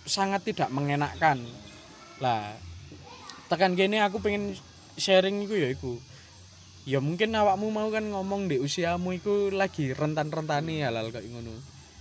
sangat 0.08 0.48
tidak 0.48 0.72
mengenakkan 0.72 1.40
lah 2.20 2.56
tekan 3.46 3.78
gini 3.78 4.02
aku 4.02 4.18
pengen 4.18 4.58
sharing 4.98 5.44
iku 5.46 5.54
ya 5.54 5.68
iku. 5.70 5.94
Ya 6.86 7.02
mungkin 7.02 7.34
awakmu 7.34 7.74
mau 7.74 7.90
kan 7.90 8.06
ngomong 8.06 8.46
di 8.46 8.62
usiamu 8.62 9.10
iku 9.14 9.50
lagi 9.50 9.90
rentan-rentani 9.90 10.86
halal 10.86 11.10
kayak 11.10 11.26
ngono. 11.30 11.54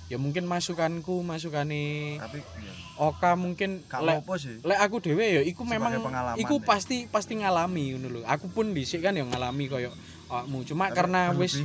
Ya 0.05 0.21
mungkin 0.21 0.45
masukanku 0.45 1.25
masukane 1.25 2.21
tapi 2.21 2.37
ya 2.61 2.73
Oka 2.95 3.33
mungkin 3.33 3.81
lek 3.81 4.21
lek 4.61 4.79
aku 4.79 5.01
dhewe 5.01 5.25
ya 5.25 5.41
iku 5.41 5.65
memang 5.65 5.97
iku 6.37 6.61
ya. 6.61 6.63
pasti 6.63 7.09
pasti 7.09 7.41
ngalami 7.41 7.97
ngono 7.97 8.07
lho. 8.13 8.19
Aku 8.29 8.47
pun 8.53 8.71
dhisik 8.77 9.01
kan 9.01 9.17
ya 9.17 9.25
ngalami 9.25 9.65
koyo 9.65 9.89
awakmu. 10.29 10.61
Cuma 10.69 10.93
karena 10.93 11.33
wis 11.33 11.57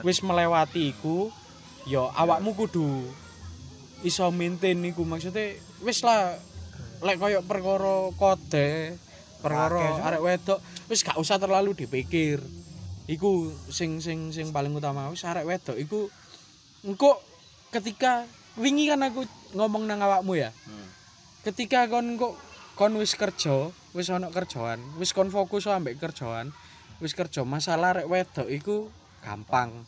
wis 0.00 0.18
melewati 0.24 0.96
iku 0.96 1.28
ya 1.84 2.08
awakmu 2.16 2.56
kudu 2.56 3.04
iso 4.00 4.32
maintain 4.32 4.80
iku. 4.88 5.04
Maksudnya 5.04 5.60
wis 5.84 6.00
lah 6.00 6.40
lek 7.04 7.20
koyo 7.20 7.44
perkara 7.44 8.08
kode 8.16 8.96
perkara 9.42 9.76
arek 10.00 10.22
wedok 10.22 10.58
wis 10.86 11.02
gak 11.02 11.18
usah 11.18 11.36
terlalu 11.36 11.74
dipikir. 11.74 12.38
Iku 13.04 13.50
sing 13.66 13.98
sing 13.98 14.30
sing 14.30 14.54
paling 14.54 14.70
utama 14.72 15.10
wis 15.10 15.22
arek 15.22 15.42
wedok 15.44 15.74
iku 15.74 16.06
engko 16.82 17.18
ketika 17.70 18.24
wingi 18.54 18.86
kan 18.86 19.02
aku 19.02 19.26
ngomong 19.52 19.84
nang 19.84 19.98
awakmu 19.98 20.38
ya. 20.38 20.54
Ketika 21.42 21.90
kon 21.90 22.14
kok 22.14 22.38
kon 22.72 22.94
wis 22.96 23.12
kerja 23.12 23.68
wis 23.92 24.08
ana 24.08 24.30
kerjaan 24.30 24.78
wis 24.96 25.10
kon 25.10 25.28
fokus 25.28 25.66
ambek 25.66 25.98
kerjaan 25.98 26.54
wis 27.02 27.12
kerja 27.12 27.42
masalah 27.42 27.98
rek 27.98 28.06
wedok 28.06 28.46
iku 28.46 28.86
gampang. 29.20 29.82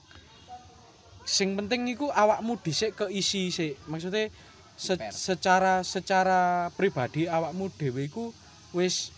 Sing 1.24 1.56
penting 1.56 1.88
iku 1.88 2.12
awakmu 2.12 2.60
dhisik 2.60 2.98
keisi 2.98 3.48
sik. 3.48 3.80
Maksudnya 3.88 4.28
se- 4.76 4.98
secara 5.08 5.80
secara 5.80 6.68
pribadi 6.74 7.24
awakmu 7.24 7.72
dhewe 7.72 8.04
iku 8.04 8.34
wis 8.76 9.08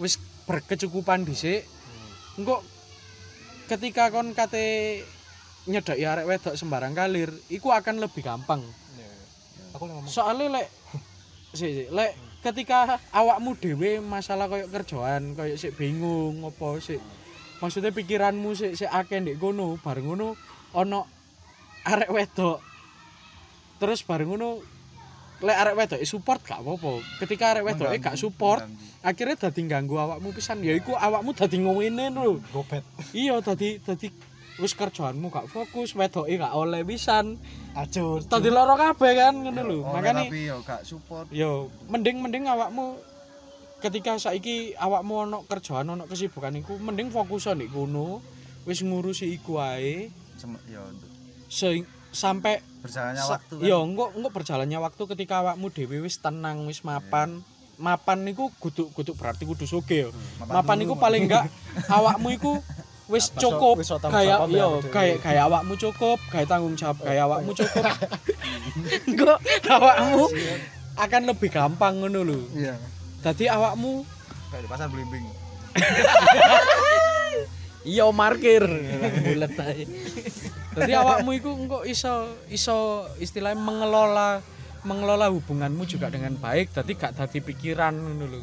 wis 0.00 0.16
berkecukupan 0.46 1.24
dhisik. 1.26 1.66
Engko 2.38 2.64
ketika 3.68 4.08
kon 4.12 4.32
kate 4.36 5.00
nyedok 5.68 5.96
ya 5.96 6.18
arek 6.18 6.26
wedok 6.26 6.54
sembarang 6.58 6.92
kalir 6.92 7.30
iku 7.52 7.70
akan 7.70 8.02
lebih 8.02 8.24
gampang. 8.24 8.62
Aku 9.72 9.88
ngomong 9.88 10.10
soalnya 10.10 10.60
lek 10.60 10.68
sik 11.58 11.70
sik, 11.70 11.88
lek 11.94 12.12
ketika 12.42 12.98
awakmu 13.14 13.54
dhewe 13.56 14.02
masalah 14.02 14.50
koyo 14.50 14.66
kerjaan 14.68 15.38
koyo 15.38 15.54
sik 15.54 15.78
bingung 15.78 16.42
apa 16.42 16.80
sik. 16.82 17.00
Maksudnya 17.62 17.94
pikiranmu 17.94 18.52
sik 18.58 18.74
sik 18.74 18.90
akeh 18.90 19.22
ndek 19.22 19.38
kono 19.38 19.78
bareng 19.78 20.10
ngono 20.10 20.34
ana 20.74 21.06
arek 21.86 22.10
wedok. 22.10 22.58
Terus 23.78 24.02
bareng 24.02 24.34
ngono 24.34 24.71
lek 25.42 25.56
arek 25.58 25.74
wedok 25.74 26.00
support 26.06 26.40
gak 26.40 26.62
apa-apa. 26.62 27.02
Ketika 27.18 27.44
arek 27.52 27.64
wedok 27.66 27.90
gak 27.98 28.14
support 28.14 28.62
akhirnya 29.02 29.34
dadi 29.36 29.60
ganggu 29.66 29.98
awakmu 29.98 30.30
pisan. 30.30 30.62
Ya 30.62 30.72
iku 30.72 30.94
awakmu 30.94 31.34
dadi 31.34 31.58
ngomene 31.58 32.14
lho. 32.14 32.38
Gobet 32.54 32.86
iya 33.10 33.42
dadi 33.42 33.82
dadi 33.82 34.06
wis 34.62 34.72
kerjaanmu 34.72 35.26
gak 35.28 35.50
fokus 35.50 35.98
wedoke 35.98 36.30
gak 36.30 36.54
oleh 36.54 36.86
pisan. 36.86 37.42
Acur 37.74 38.22
dadi 38.22 38.48
loro 38.48 38.78
kabeh 38.78 39.12
kan 39.18 39.34
ngono 39.34 39.60
lho. 39.60 39.78
makane 39.82 40.30
tapi 40.30 40.46
yo 40.46 40.62
gak 40.62 40.86
support. 40.86 41.26
Yo 41.34 41.66
mending 41.90 42.22
mending 42.22 42.46
awakmu 42.46 43.02
ketika 43.82 44.14
saiki 44.14 44.78
awakmu 44.78 45.26
ono 45.26 45.38
kerjaan 45.42 45.90
ono 45.90 46.06
kesibukan 46.06 46.54
iku 46.54 46.78
mending 46.78 47.10
fokus 47.10 47.50
nek 47.50 47.66
kono 47.66 48.22
wis 48.62 48.78
ngurusi 48.78 49.34
iku 49.34 49.58
ae. 49.58 50.06
Sem- 50.38 50.62
yo 50.70 50.86
se- 51.50 51.82
sampai 52.12 52.60
berjalannya 52.78 53.18
sa- 53.18 53.32
waktu 53.34 53.54
kan? 53.56 53.64
Yo 53.64 53.80
engko 53.80 54.12
engko 54.12 54.28
berjalannya 54.30 54.78
waktu 54.78 55.02
ketika 55.08 55.40
awakmu 55.40 55.66
dhewe 55.68 56.00
wis 56.00 56.16
tenang 56.16 56.64
wis 56.64 56.80
mapan. 56.80 57.40
Mapan 57.76 58.22
niku 58.22 58.52
kudu 58.56 58.92
kudu 58.92 59.16
berarti 59.16 59.42
kudu 59.42 59.64
soge 59.64 60.06
yo 60.06 60.10
mapan 60.38 60.54
mapan 60.54 60.76
dulu, 60.76 60.82
niku 60.84 60.94
paling 60.96 61.22
enggak 61.26 61.44
awakmu 61.88 62.28
iku 62.30 62.52
wis 63.12 63.32
cukup. 63.32 63.80
kayak 63.82 64.38
jawab 64.38 64.48
ya, 64.48 64.56
yo 64.56 64.68
dhewe. 64.78 64.92
kayak 64.92 65.16
kayak 65.18 65.42
awakmu 65.44 65.74
cukup 65.74 66.18
kayak 66.28 66.46
tanggung 66.46 66.76
jawab 66.76 67.00
kayak 67.00 67.24
awakmu 67.24 67.50
cukup. 67.52 67.84
Engko 69.08 69.32
awakmu 69.66 70.22
akan 70.94 71.22
lebih 71.26 71.48
gampang 71.48 71.98
ngono 71.98 72.20
lho. 72.22 72.38
Iya. 72.54 72.76
Dadi 73.20 73.48
awakmu 73.48 74.04
kayak 74.52 74.62
di 74.62 74.68
pasar 74.68 74.86
belimbing. 74.86 75.24
Iya 77.82 78.06
markir. 78.14 78.62
Bulet 79.26 79.58
ae 79.58 79.82
dadi 80.72 80.92
awakmu 80.96 81.30
iku 81.36 81.50
engko 81.52 81.78
iso 81.84 82.28
iso 82.48 83.06
istilahnya 83.20 83.60
mengelola 83.60 84.40
mengelola 84.82 85.30
hubunganmu 85.30 85.86
juga 85.86 86.10
dengan 86.10 86.34
baik 86.34 86.74
dadi 86.74 86.92
gak 86.98 87.14
dadi 87.14 87.38
pikiran 87.38 87.94
ngono 87.94 88.24
lho. 88.26 88.42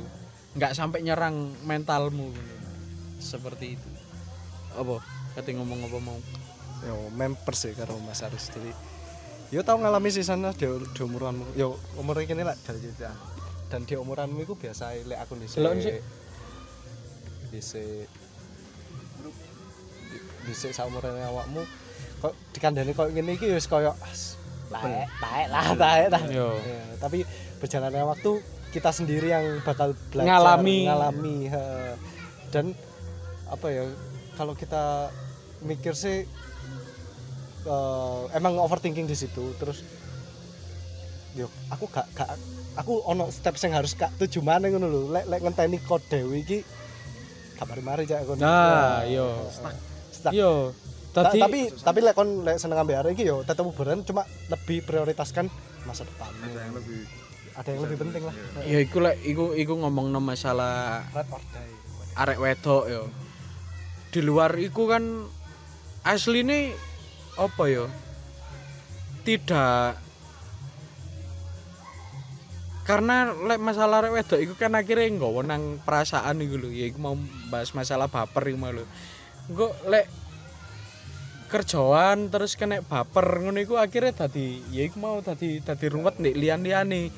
Nggak 0.55 0.73
sampai 0.77 1.03
nyerang 1.03 1.53
mentalmu 1.67 2.31
ngono 2.31 2.55
seperti 3.19 3.75
itu. 3.75 3.89
Apa? 4.79 5.03
Kate 5.35 5.51
ngomong 5.53 5.89
apa 5.91 5.97
mau? 5.99 6.19
Yo 6.87 7.11
member 7.11 7.53
sih 7.53 7.75
karo 7.75 7.99
Mas 8.01 8.23
Aris. 8.23 8.47
Jadi 8.49 8.71
yo 9.51 9.65
tau 9.67 9.75
ngalami 9.75 10.09
sih 10.09 10.23
sana 10.23 10.55
di, 10.55 10.65
di 10.65 11.01
umuranmu. 11.03 11.59
Yo 11.59 11.75
umur 11.99 12.23
ini 12.23 12.39
lah 12.39 12.55
dari 12.63 12.79
cerita. 12.79 13.11
Dan 13.69 13.85
di 13.85 13.93
umuranmu 13.93 14.41
itu 14.41 14.57
biasa 14.57 14.97
lek 15.05 15.19
aku 15.21 15.37
di 15.37 15.45
Delok 15.45 15.73
di 15.77 15.97
di 17.49 17.61
di 20.45 20.53
saumurane 20.53 21.21
awakmu 21.29 21.61
kok 22.19 22.33
dikandani 22.51 22.91
kok 22.91 23.07
ngene 23.09 23.31
iki 23.33 23.47
wis 23.49 23.65
koyo 23.65 23.95
taek 24.69 25.47
lah, 25.49 25.65
taek 25.81 26.07
lah. 26.09 26.21
yo 26.29 26.53
Ya, 26.59 26.83
tapi 26.97 27.23
berjalannya 27.57 28.03
waktu 28.05 28.31
kita 28.69 28.91
sendiri 28.91 29.27
yang 29.27 29.63
bakal 29.63 29.97
belajar 30.09 30.29
Ngalami. 30.29 30.85
ngalami 30.85 31.37
he. 31.47 31.65
dan 32.49 32.65
apa 33.45 33.65
ya 33.67 33.83
kalau 34.35 34.53
kita 34.53 35.09
mikir 35.61 35.91
sih 35.91 36.21
eh, 37.65 38.21
emang 38.31 38.55
overthinking 38.57 39.03
di 39.03 39.17
situ 39.17 39.57
terus 39.57 39.81
yo 41.33 41.45
aku 41.69 41.85
gak 41.87 42.09
gak 42.13 42.29
aku 42.75 43.01
ono 43.05 43.29
step 43.29 43.53
sing 43.53 43.69
harus 43.69 43.93
kak 43.93 44.13
tujuh 44.17 44.41
mana 44.41 44.65
ngono 44.65 44.85
lho 44.85 45.01
lek 45.09 45.25
lek 45.25 45.41
ngenteni 45.41 45.77
kode 45.79 46.25
iki 46.35 46.61
gak 47.53 47.65
mari-mari 47.65 48.05
cak 48.05 48.23
kon 48.23 48.37
Nah, 48.37 49.03
yo. 49.03 49.49
Stuck. 50.09 50.31
Yo. 50.31 50.71
Ta- 51.09 51.33
Tadi 51.33 51.41
tapi 51.41 51.59
tapi 51.73 51.99
lek 51.99 52.13
kon 52.13 52.45
lek 52.45 52.61
seneng 52.61 52.77
ambek 52.79 53.01
arek 53.01 53.11
iki 53.17 53.25
yo 53.25 53.41
tetep 53.41 53.65
bubaran 53.65 54.05
cuma 54.05 54.21
lebih 54.47 54.85
prioritaskan 54.85 55.49
masa 55.83 56.05
depan. 56.05 56.29
Ada 56.39 56.59
yang 56.61 56.75
lebih 56.77 56.99
ada 57.57 57.69
yang 57.69 57.81
lebih 57.81 57.97
penting 57.97 58.23
lah. 58.23 58.35
ya. 58.61 58.77
Iku 58.79 58.97
lek 59.01 59.15
iku 59.25 59.45
iku 59.51 59.73
ngomongno 59.75 60.21
masalah 60.21 61.01
arek 62.15 62.37
wedok 62.37 62.85
yo. 62.85 63.03
Di 64.09 64.21
luar 64.21 64.53
iku 64.55 64.85
kan 64.85 65.01
asli 66.05 66.45
ini 66.45 66.69
apa 67.35 67.63
yo? 67.65 67.89
Tidak 69.25 70.09
karena 72.85 73.29
lek 73.45 73.61
masalah 73.61 74.01
arek 74.01 74.13
wedok 74.13 74.39
iku 74.41 74.53
kan 74.57 74.73
akhirnya 74.73 75.09
nggawa 75.09 75.41
nang 75.41 75.81
perasaan 75.81 76.41
iku 76.41 76.57
lho. 76.57 76.69
Ya 76.69 76.85
iku 76.85 76.97
mau 76.97 77.17
bahas 77.49 77.73
masalah 77.73 78.05
baper 78.05 78.49
iku 78.49 78.57
mau 78.57 78.69
lho. 78.69 78.85
Engko 79.49 79.73
lek 79.85 80.05
kerjaan 81.49 82.29
terus 82.29 82.53
kena 82.55 82.85
baper 82.85 83.41
ngono 83.41 83.59
iku 83.59 83.81
akhirnya 83.81 84.13
tadi 84.13 84.61
ya 84.69 84.85
iku 84.85 85.01
mau 85.01 85.17
tadi 85.19 85.59
tadi 85.65 85.85
ruwet 85.89 86.21
ndek 86.21 86.37
lian-liane 86.37 87.09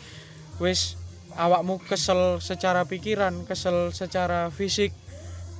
wis 0.63 0.95
awakmu 1.35 1.83
kesel 1.83 2.39
secara 2.39 2.87
pikiran 2.87 3.43
kesel 3.45 3.91
secara 3.91 4.47
fisik 4.49 4.95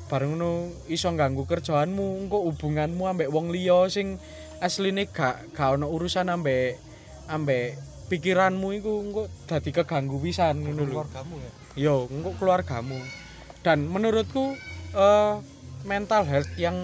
bareng 0.08 0.36
ngono 0.36 0.72
iso 0.92 1.08
ganggu 1.16 1.48
kerjaanmu 1.48 2.28
engko 2.28 2.48
hubunganmu 2.52 3.04
ambek 3.08 3.32
wong 3.32 3.52
liya 3.52 3.88
sing 3.88 4.20
asline 4.60 5.08
gak 5.08 5.52
gak 5.56 5.80
ono 5.80 5.88
urusan 5.88 6.28
ambek 6.28 6.76
ambek 7.32 7.80
pikiranmu 8.12 8.76
iku 8.76 8.92
engko 9.08 9.24
dadi 9.48 9.72
keganggu 9.72 10.20
pisan 10.20 10.68
ngono 10.68 10.84
lho. 10.84 11.00
Keluargamu 11.00 11.36
ya? 11.40 11.52
Yo 11.80 11.96
engko 12.12 12.36
keluargamu. 12.36 13.00
Dan 13.64 13.88
menurutku 13.88 14.60
eh, 14.92 15.36
mental 15.88 16.28
health 16.28 16.52
yang 16.60 16.76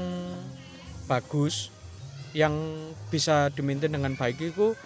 bagus 1.11 1.75
yang 2.37 2.53
bisa 3.09 3.49
dimaintain 3.49 3.89
dengan 3.89 4.13
baik 4.13 4.37
itu 4.53 4.77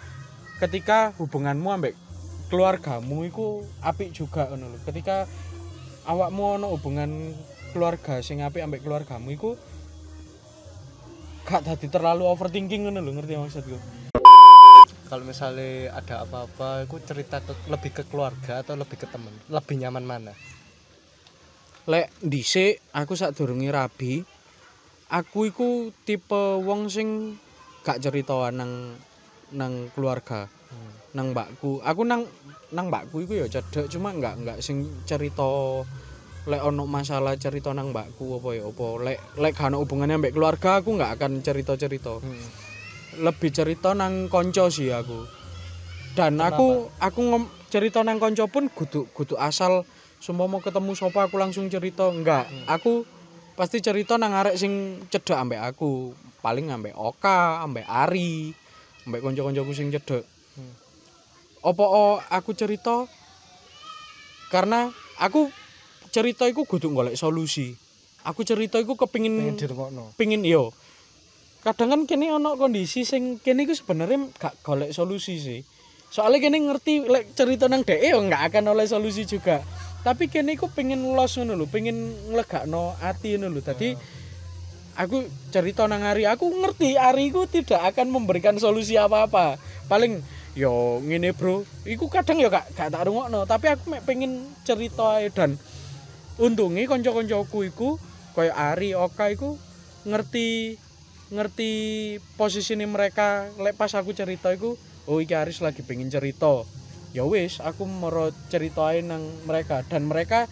ketika 0.56 1.12
hubunganmu 1.20 1.68
ambek 1.68 1.92
keluargamu 2.48 3.28
itu 3.28 3.60
apik 3.84 4.16
juga 4.16 4.48
ngono 4.48 4.72
lho. 4.72 4.78
Ketika 4.88 5.28
awakmu 6.08 6.56
ono 6.56 6.72
hubungan 6.72 7.36
keluarga 7.76 8.24
sing 8.24 8.40
apik 8.40 8.64
ambek 8.64 8.80
keluargamu 8.80 9.28
iku 9.36 9.50
gak 11.44 11.68
dadi 11.68 11.92
terlalu 11.92 12.24
overthinking 12.24 12.88
ngono 12.88 13.04
lho 13.04 13.12
ngerti 13.20 13.36
maksudku? 13.36 13.78
Kalau 15.12 15.28
misalnya 15.28 15.92
ada 15.92 16.24
apa-apa 16.24 16.88
aku 16.88 16.96
cerita 17.04 17.44
ke, 17.44 17.52
lebih 17.68 17.92
ke 17.92 18.08
keluarga 18.08 18.64
atau 18.64 18.80
lebih 18.80 18.96
ke 18.96 19.04
temen? 19.04 19.32
Lebih 19.52 19.76
nyaman 19.76 20.04
mana? 20.08 20.32
Lek 21.84 22.08
dhisik 22.24 22.80
aku 22.96 23.12
sak 23.12 23.36
durunge 23.36 23.68
rabi 23.68 24.24
aku 25.12 25.52
iku 25.52 25.68
tipe 26.08 26.56
wong 26.64 26.88
sing 26.88 27.36
gak 27.84 28.00
ceritoan 28.00 28.56
nang 28.56 28.72
nang 29.52 29.92
keluarga 29.92 30.48
nang 31.12 31.36
mbakku. 31.36 31.84
Aku 31.84 32.08
nang 32.08 32.24
nang 32.72 32.88
mbakku 32.88 33.28
iku 33.28 33.36
ya 33.36 33.46
cedek 33.52 33.92
cuma 33.92 34.16
enggak 34.16 34.40
enggak 34.40 34.58
sing 34.64 34.88
cerita 35.04 35.44
lek 36.48 36.64
ono 36.64 36.88
masalah 36.88 37.36
cerita 37.36 37.76
nang 37.76 37.92
mbakku 37.92 38.40
apa 38.40 38.48
ya 38.56 38.64
apa. 38.64 38.86
Lek 39.04 39.18
lek 39.36 39.52
gak 39.52 39.68
ono 39.68 39.84
hubungannya 39.84 40.16
mbek 40.16 40.32
keluarga 40.32 40.80
aku 40.80 40.96
enggak 40.96 41.20
akan 41.20 41.44
cerita-cerita. 41.44 42.24
Lebih 43.20 43.50
cerita 43.52 43.92
nang 43.92 44.32
konco 44.32 44.72
sih 44.72 44.88
aku. 44.88 45.28
Dan 46.16 46.40
aku 46.40 46.88
aku 46.96 47.20
ngom, 47.20 47.44
cerita 47.68 48.00
nang 48.00 48.16
konco 48.16 48.48
pun 48.48 48.72
kudu 48.72 49.12
kudu 49.12 49.36
asal 49.36 49.84
semua 50.16 50.48
mau 50.48 50.64
ketemu 50.64 50.96
sopa 50.96 51.28
aku 51.28 51.36
langsung 51.36 51.68
cerita. 51.68 52.08
Enggak 52.08 52.48
aku 52.64 53.04
pasti 53.62 53.78
cerita 53.78 54.18
nang 54.18 54.34
arek 54.34 54.58
sing 54.58 54.98
cedek 55.06 55.38
ambek 55.38 55.62
aku. 55.62 56.10
Paling 56.42 56.74
ambek 56.74 56.98
Oka 56.98 57.62
ambek 57.62 57.86
Ari 57.86 58.50
ambek 59.06 59.22
konco-koncoku 59.22 59.70
sing 59.70 59.94
cedek 59.94 60.26
opo 61.62 61.84
o 61.86 62.18
aku 62.18 62.58
cerita? 62.58 63.06
Karena 64.50 64.90
aku 65.22 65.46
cerita 66.10 66.50
iku 66.50 66.66
kudu 66.66 66.90
golek 66.90 67.14
solusi. 67.14 67.72
Aku 68.26 68.42
cerita 68.42 68.82
iku 68.82 68.98
kepingin 68.98 69.54
pengen 69.54 70.10
pingin 70.18 70.42
yo 70.42 70.74
kadang 71.62 71.94
kan 71.94 72.02
kene 72.10 72.34
ono 72.34 72.58
kondisi 72.58 73.06
sing 73.06 73.38
kene 73.38 73.62
iku 73.62 73.74
sebenarnya 73.78 74.26
gak 74.42 74.58
golek 74.66 74.90
solusi 74.90 75.38
sih. 75.38 75.62
Soalnya 76.10 76.50
kene 76.50 76.58
ngerti 76.66 77.06
lek 77.06 77.38
cerita 77.38 77.70
nang 77.70 77.86
dhek 77.86 78.02
yo 78.02 78.18
nggak 78.26 78.50
akan 78.50 78.74
oleh 78.74 78.90
solusi 78.90 79.22
juga 79.22 79.62
tapi 80.02 80.26
kene 80.26 80.58
iku 80.58 80.66
pengen 80.66 81.14
los 81.14 81.38
ngono 81.38 81.54
lho 81.54 81.66
pengen 81.70 82.10
nglegakno 82.34 82.98
ati 82.98 83.38
ngono 83.38 83.54
lho. 83.54 83.60
Dadi 83.62 83.94
aku 84.98 85.24
cerita 85.54 85.86
nang 85.86 86.02
Ari 86.02 86.26
aku 86.26 86.50
ngerti 86.50 86.98
Ari 86.98 87.30
iku 87.30 87.46
tidak 87.46 87.80
akan 87.94 88.10
memberikan 88.10 88.58
solusi 88.58 88.98
apa-apa. 88.98 89.56
Paling 89.86 90.18
yo 90.58 90.98
ngene 91.06 91.30
bro. 91.30 91.62
Iku 91.86 92.10
kadang 92.10 92.42
yo 92.42 92.50
gak 92.50 92.74
gak 92.74 92.90
tak 92.90 93.06
rungokno 93.06 93.46
tapi 93.46 93.70
aku 93.70 93.94
mek 93.94 94.02
pengen 94.02 94.42
cerita 94.66 95.22
dan 95.30 95.54
untungnya 96.36 96.82
konco-koncoku 96.90 97.58
iku 97.70 97.88
kaya 98.34 98.50
Ari 98.74 98.98
Oka 98.98 99.30
iku 99.30 99.54
ngerti 100.02 100.76
ngerti 101.30 101.70
posisi 102.34 102.74
ini 102.74 102.90
mereka. 102.90 103.54
Lek 103.54 103.78
pas 103.78 103.94
aku 103.94 104.10
cerita 104.10 104.50
iku 104.50 104.74
oh 105.06 105.18
iki 105.22 105.34
Aris 105.34 105.62
lagi 105.62 105.86
pengen 105.86 106.10
cerita 106.10 106.66
ya 107.12 107.28
wis 107.28 107.60
aku 107.60 107.84
mau 107.84 108.32
ceritain 108.48 109.08
nang 109.08 109.22
mereka. 109.44 109.84
Dan 109.86 110.08
mereka 110.08 110.48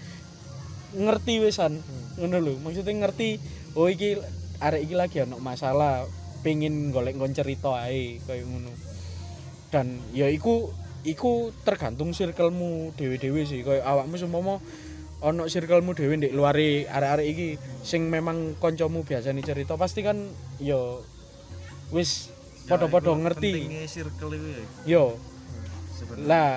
ngerti 0.97 1.41
wisan. 1.41 1.81
Ngono 2.21 2.37
lho 2.41 2.55
maksudnya 2.61 3.09
ngerti 3.09 3.41
oh 3.77 3.89
iki 3.89 4.21
arek 4.61 4.81
iki 4.85 4.95
lagi 4.95 5.25
ono 5.25 5.41
masalah 5.41 6.05
pengen 6.45 6.93
golek 6.93 7.17
ngon 7.17 7.33
cerita 7.33 7.81
ae 7.81 8.21
kaya 8.25 8.45
ngono. 8.45 8.73
Dan 9.73 10.01
ya 10.13 10.29
iku 10.29 10.69
iku 11.07 11.55
tergantung 11.65 12.13
circlemu 12.13 12.93
dewe-dewe 12.97 13.49
sih. 13.49 13.65
Kaya 13.65 13.81
awakmu 13.85 14.21
semua 14.21 14.61
ono 15.21 15.43
circlemu 15.49 15.93
dhewe 15.93 16.15
ndek 16.17 16.33
luare 16.33 16.89
arek-arek 16.89 17.27
iki 17.29 17.49
sing 17.85 18.09
memang 18.09 18.57
kancamu 18.57 19.05
biasane 19.05 19.45
cerita 19.45 19.77
pasti 19.77 20.01
kan 20.01 20.17
yo 20.57 21.05
wis 21.93 22.33
padha-padha 22.65 23.13
ngerti. 23.17 23.69
circle 23.85 24.37
ya. 24.37 24.65
Yo 24.89 25.05
sebenarnya. 26.01 26.27
Lah 26.27 26.51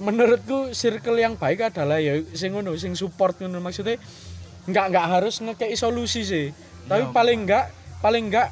menurutku 0.00 0.72
circle 0.72 1.18
yang 1.20 1.34
baik 1.36 1.74
adalah 1.74 1.98
ya 2.00 2.16
sing 2.32 2.54
ngono 2.54 2.78
sing 2.78 2.94
support 2.94 3.36
ngono. 3.42 3.58
Maksudnya 3.58 3.98
nggak 4.70 4.84
nggak 4.94 5.06
harus 5.18 5.42
ngekei 5.42 5.74
solusi 5.74 6.22
sih. 6.22 6.46
Tapi 6.86 7.10
Iya, 7.10 7.12
paling 7.12 7.38
nggak 7.44 7.64
paling 8.00 8.24
nggak 8.30 8.48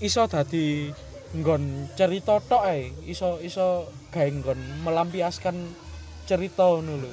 iso 0.00 0.24
dadi 0.30 0.88
nggon 1.34 1.92
cerita 1.98 2.38
tok 2.38 2.62
ae. 2.62 2.94
Iso 3.04 3.42
iso 3.42 3.90
gawe 4.14 4.30
nggon 4.30 4.86
melampiaskan 4.86 5.56
cerita 6.24 6.64
ngono 6.64 7.02
lho. 7.02 7.10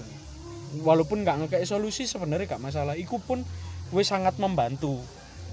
Walaupun 0.85 1.25
nggak 1.25 1.45
ngekei 1.45 1.65
solusi 1.65 2.05
sebenarnya 2.05 2.57
gak 2.57 2.63
masalah. 2.63 2.97
Iku 2.97 3.21
pun 3.21 3.45
wis 3.93 4.09
sangat 4.09 4.37
membantu. 4.41 4.97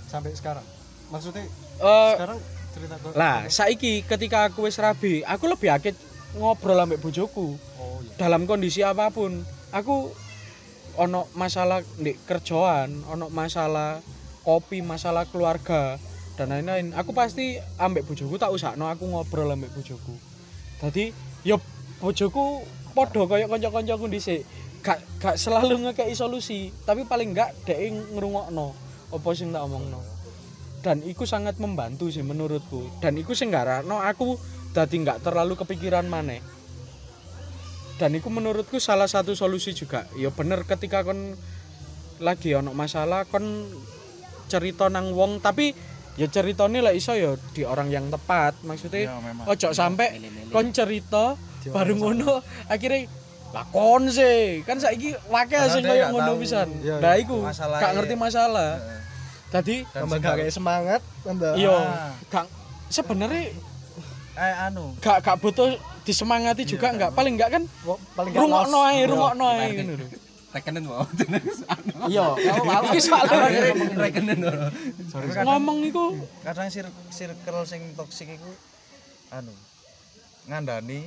Sampai 0.08 0.32
sekarang? 0.32 0.64
Maksudnya 1.12 1.44
Eh, 1.80 2.12
sekarang 2.16 2.38
cerita 2.70 2.94
lah 3.16 3.48
saiki 3.50 4.04
ketika 4.06 4.46
aku 4.46 4.68
wis 4.68 4.76
rabi 4.78 5.24
aku 5.24 5.48
lebih 5.50 5.74
akeh 5.74 5.96
ngobrol 6.38 6.78
ambek 6.78 7.02
bojoku. 7.02 7.56
Oh 7.78 7.98
iya. 8.04 8.14
Dalam 8.20 8.46
kondisi 8.46 8.84
apa 8.84 9.10
pun. 9.10 9.42
Aku 9.70 10.10
ono 10.98 11.30
masalah 11.38 11.86
di 12.02 12.18
kerjaan 12.26 13.06
ono 13.06 13.30
masalah 13.30 14.02
kopi 14.42 14.82
masalah 14.82 15.28
keluarga 15.30 15.96
dan 16.34 16.50
lain-lain. 16.50 16.90
Aku 16.96 17.14
pasti 17.14 17.60
ambek 17.78 18.08
bojoku 18.08 18.34
tak 18.40 18.50
usahno 18.50 18.88
aku 18.90 19.06
ngobrol 19.06 19.52
ambek 19.52 19.70
bojoku. 19.76 20.14
Jadi 20.80 21.14
yo 21.46 21.60
bojoku 22.00 22.64
podo 22.96 23.28
koyo 23.30 23.46
kanca-kancaku 23.46 24.10
dhisik. 24.10 24.42
Gak 24.80 24.98
gak 25.20 25.36
selalu 25.36 25.86
ngekei 25.86 26.16
solusi 26.16 26.72
tapi 26.88 27.04
paling 27.04 27.36
enggak 27.36 27.52
dhek 27.68 27.92
ngrungokno 28.16 28.72
apa 29.12 29.28
sing 29.36 29.52
tak 29.52 29.62
omongno. 29.68 30.00
Dan 30.80 31.04
iku 31.04 31.28
sangat 31.28 31.60
membantu 31.60 32.08
sih 32.08 32.24
menurutku. 32.24 32.88
Dan 33.04 33.20
iku 33.20 33.36
sing 33.36 33.52
no 33.84 34.00
aku 34.00 34.40
dadi 34.70 34.96
nggak 35.02 35.22
terlalu 35.26 35.58
kepikiran 35.58 36.06
maneh. 36.06 36.42
Dan 38.00 38.16
itu 38.16 38.32
menurutku 38.32 38.80
salah 38.80 39.10
satu 39.10 39.36
solusi 39.36 39.76
juga. 39.76 40.08
Ya 40.16 40.32
bener 40.32 40.64
ketika 40.64 41.04
kon 41.04 41.36
lagi 42.20 42.56
ono 42.56 42.72
masalah 42.72 43.28
kon 43.28 43.68
cerita 44.48 44.88
nang 44.88 45.12
wong 45.12 45.40
tapi 45.40 45.76
ya 46.16 46.26
ceritanya 46.26 46.90
lah 46.90 46.92
iso 46.96 47.12
ya 47.12 47.36
di 47.52 47.66
orang 47.66 47.92
yang 47.92 48.08
tepat. 48.08 48.56
Maksudnya 48.64 49.12
ya 49.12 49.20
ojo 49.44 49.68
sampai 49.76 50.16
kon 50.48 50.72
cerita 50.72 51.36
Di 51.60 51.68
baru 51.68 51.92
ngono 52.00 52.40
akhirnya 52.72 53.04
lah 53.52 53.68
kon 53.68 54.08
sih. 54.08 54.64
Kan 54.64 54.80
saiki 54.80 55.12
wake 55.28 55.60
sing 55.68 55.84
dia 55.84 55.92
koyo 55.92 56.04
nggak 56.08 56.12
ngono 56.16 56.32
pisan. 56.40 56.68
Iya, 56.80 56.96
nah 57.04 57.12
iya. 57.18 57.20
iku 57.20 57.36
gak 57.52 57.92
ngerti 58.00 58.14
masalah. 58.16 58.80
Heeh. 58.80 58.98
tadi 59.50 59.82
tambah 59.90 60.22
gak 60.22 60.34
kayak 60.38 60.54
semangat 60.54 61.02
tambah 61.26 61.58
iya. 61.58 61.74
Ah. 61.74 62.14
gak 62.30 62.46
sebenarnya 62.86 63.50
eh 64.40 64.54
anu. 64.66 64.96
Gak 65.04 65.20
gak 65.20 65.36
butuh 65.36 65.76
disemangati 66.08 66.64
juga 66.64 66.96
enggak 66.96 67.12
paling 67.12 67.36
enggak 67.36 67.60
kan 67.60 67.62
paling 68.16 68.32
nggak 68.32 68.40
rungokno 68.40 68.78
ae 68.88 69.00
rungokno 69.04 69.44
ae. 69.52 69.68
Ngono 69.76 69.94
lho. 70.00 70.06
Rekenen 70.50 70.82
mau. 70.82 71.06
iya. 72.10 72.26
Iki 72.90 72.98
soalnya 72.98 73.70
Rekenen. 74.00 74.38
ngomong 75.46 75.78
iku. 75.86 76.18
kadang 76.42 76.66
circle 77.12 77.62
sing 77.68 77.82
toksik 77.94 78.34
iku 78.34 78.50
anu 79.30 79.54
ngandani 80.50 81.06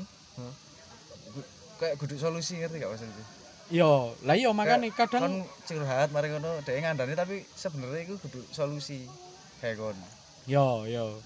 kayak 1.76 2.00
guduk 2.00 2.16
solusi 2.16 2.62
ngerti 2.64 2.80
gak 2.80 2.92
maksudnya? 2.96 3.26
Yo 3.68 4.16
lah 4.24 4.40
iya 4.40 4.54
makane 4.56 4.94
kon 4.94 5.10
kadang 5.10 5.44
curhat 5.68 6.08
mari 6.16 6.32
ngono 6.32 6.64
dhek 6.64 6.80
ngandani 6.80 7.14
tapi 7.18 7.44
sebenarnya 7.58 8.08
iku 8.08 8.16
guduk 8.24 8.46
solusi 8.56 9.04
kayak 9.60 9.82
kon 9.82 9.98
yo 10.48 10.88
yo 10.88 11.20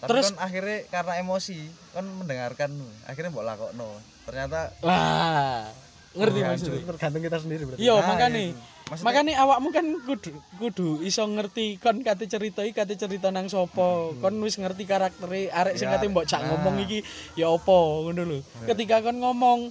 tapi 0.00 0.08
Terus- 0.10 0.32
kon 0.32 0.38
akhirnya 0.38 0.78
karena 0.88 1.12
emosi 1.18 1.58
kon 1.90 2.06
mendengarkan 2.16 2.70
akhirnya 3.04 3.30
mbok 3.30 3.44
lakokno 3.44 3.88
ternyata 4.22 4.72
lah 4.80 5.68
ngerti 6.10 6.38
Oh, 6.38 6.46
maksudnya 6.46 6.88
tergantung 6.88 7.22
kita 7.22 7.38
sendiri 7.38 7.62
berarti 7.64 7.80
Iya, 7.80 7.94
Nah, 7.94 8.06
makane. 8.08 8.42
iya. 8.42 8.58
Maksudnya- 8.82 9.06
Makane 9.06 9.32
awakmu 9.36 9.68
kan 9.70 9.86
kudu 10.02 10.30
kudu 10.58 10.88
iso 11.00 11.22
ngerti 11.22 11.78
kon 11.78 12.00
kate 12.00 12.26
cerita 12.26 12.60
iki 12.60 12.74
kate 12.74 12.96
cerita 12.96 13.30
nang 13.30 13.46
sapa. 13.46 14.10
Kon 14.16 14.34
wis 14.40 14.56
ngerti 14.56 14.82
karaktere 14.82 15.46
arek 15.46 15.76
sing 15.76 15.86
Hmm. 15.86 15.94
Ya, 15.94 15.96
kate 15.96 16.10
mbok 16.10 16.26
cak 16.26 16.40
nah. 16.40 16.48
ngomong 16.50 16.82
iki 16.82 16.98
ya 17.36 17.46
apa 17.48 17.78
ngono 18.02 18.22
lho. 18.24 18.38
Ketika 18.66 18.98
kon 19.00 19.16
ngomong 19.16 19.70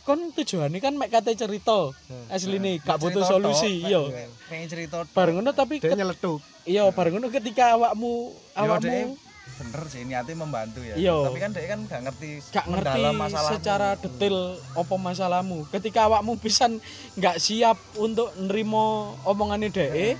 kon 0.00 0.32
tujuane 0.32 0.78
kan 0.78 0.94
mek 0.94 1.10
kate 1.10 1.34
cerita. 1.34 1.92
Asline 2.26 2.80
gak 2.80 2.96
butuh 2.96 3.20
solusi, 3.22 3.84
iya. 3.84 4.00
pengen 4.46 4.68
cerita. 4.70 5.04
Bareng 5.06 5.36
ngono 5.36 5.52
tapi 5.52 5.76
dia 5.78 5.92
ket- 5.92 5.98
nyeletuk 5.98 6.40
iya 6.64 6.88
bareng 6.88 7.12
ngono 7.14 7.28
ketika 7.28 7.76
awakmu 7.76 8.32
awakmu 8.54 9.20
bener 9.54 9.82
sih 9.86 10.02
niatnya 10.02 10.34
membantu 10.34 10.82
ya. 10.82 10.94
Iya. 10.94 11.14
tapi 11.24 11.38
kan 11.38 11.50
dia 11.54 11.68
kan 11.70 11.80
gak 11.86 12.02
ngerti 12.04 12.30
gak 12.50 12.66
ngerti 12.66 13.00
masalahmu. 13.14 13.52
secara 13.54 13.88
detail 13.94 14.36
apa 14.74 14.94
masalahmu. 14.94 15.58
Ketika 15.70 16.00
awakmu 16.06 16.34
pisan 16.36 16.82
nggak 17.14 17.38
siap 17.38 17.78
untuk 17.96 18.34
nerimo 18.34 19.14
omongannya 19.22 19.70
dengan 19.70 20.18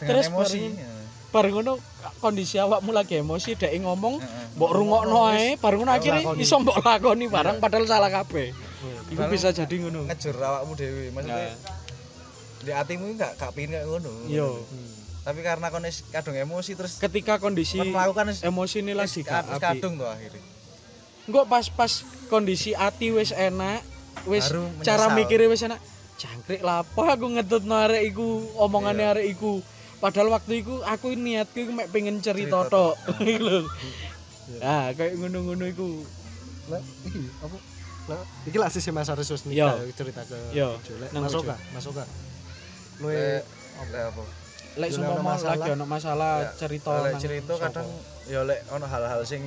terus 0.00 0.26
emosi 0.32 0.58
bareng- 0.58 0.76
ya. 0.76 0.90
bareng 1.32 1.54
ngono 1.54 1.72
kondisi 2.18 2.56
awakmu 2.56 2.90
lagi 2.90 3.20
emosi 3.20 3.54
dek 3.54 3.72
ngomong 3.78 4.18
mbok 4.56 4.70
rungokno 4.72 5.30
ae 5.30 5.54
bareng 5.56 5.78
ngono 5.80 5.92
akhirnya 5.92 6.22
iso 6.36 6.56
mbok 6.58 6.80
lakoni 6.80 7.28
barang 7.28 7.56
padahal 7.60 7.84
salah 7.84 8.08
kabeh. 8.08 8.50
Iku 9.12 9.20
Bareng 9.20 9.30
bisa 9.30 9.52
jadi 9.52 9.74
ngono. 9.78 10.08
ngejur 10.08 10.34
awakmu 10.34 10.72
dewi 10.74 11.12
maksudnya 11.12 11.52
di 12.62 12.70
hatimu 12.70 13.18
gak 13.18 13.36
gak 13.36 13.50
kayak 13.52 13.84
ngono. 13.84 14.10
Yo 14.26 14.58
tapi 15.22 15.40
karena 15.40 15.70
kon 15.70 15.82
wis 15.82 16.02
kadung 16.08 16.34
emosi 16.34 16.74
terus 16.74 16.98
ketika 16.98 17.38
kondisi 17.38 17.78
kon 17.78 17.90
melakukan 17.90 18.34
emosi 18.42 18.82
ini 18.82 18.92
lagi 18.92 19.22
kadung 19.22 19.94
tuh 19.96 20.08
akhirnya. 20.08 20.42
Engko 21.22 21.46
pas-pas 21.46 22.02
kondisi 22.26 22.74
ati 22.74 23.14
wis 23.14 23.30
enak 23.30 23.86
wis 24.26 24.50
Baru 24.50 24.66
cara 24.82 25.14
mikirnya 25.14 25.46
wis 25.46 25.62
enak. 25.62 25.78
Jangkrik 26.18 26.62
lapo 26.62 27.02
aku 27.02 27.30
ngetutno 27.30 27.74
arek 27.76 28.02
iku 28.08 28.26
omongane 28.56 28.98
Iya. 29.00 29.10
arek 29.14 29.26
iku. 29.30 29.62
Padahal 29.98 30.34
waktu 30.34 30.60
iku 30.60 30.82
aku 30.82 31.14
niatku 31.14 31.58
iku 31.60 31.72
mek 31.72 31.88
pengen 31.88 32.18
cerita 32.18 32.66
tok. 32.66 32.98
lho. 33.22 33.62
Nah 34.58 34.90
kayak 34.92 35.14
ngono-ngono 35.14 35.62
iku. 35.64 36.02
Lah 36.66 36.82
iki 37.06 37.22
apa? 37.38 37.56
Lah 38.10 38.18
iki 38.42 38.58
lah 38.58 38.66
sisi 38.66 38.90
Mas 38.90 39.06
Aris 39.06 39.30
wis 39.30 39.46
Yo. 39.46 39.62
nikah 39.70 39.78
cerita 39.94 40.26
ke 40.26 40.34
Yo, 40.50 40.74
Julek. 40.82 41.14
nang 41.14 41.22
masuk 41.22 41.42
bojo. 41.42 41.54
gak 41.54 41.58
masuk 41.70 41.92
gak 41.94 42.08
lu 42.98 43.06
Lek- 43.08 43.46
lek 43.88 44.02
apa 44.10 44.22
lek 44.74 44.88
Yo, 44.88 44.96
sumpama 44.96 45.14
ono 45.14 45.24
masalah. 45.28 45.52
lagi 45.54 45.68
ono 45.70 45.84
masalah 45.84 46.34
Ya, 46.38 46.50
cerita 46.56 46.90
lek 46.98 47.14
cerita 47.18 47.52
kadang 47.56 47.88
ya 48.24 48.40
lek 48.42 48.60
ono 48.68 48.86
hal-hal 48.86 49.20
sing 49.22 49.42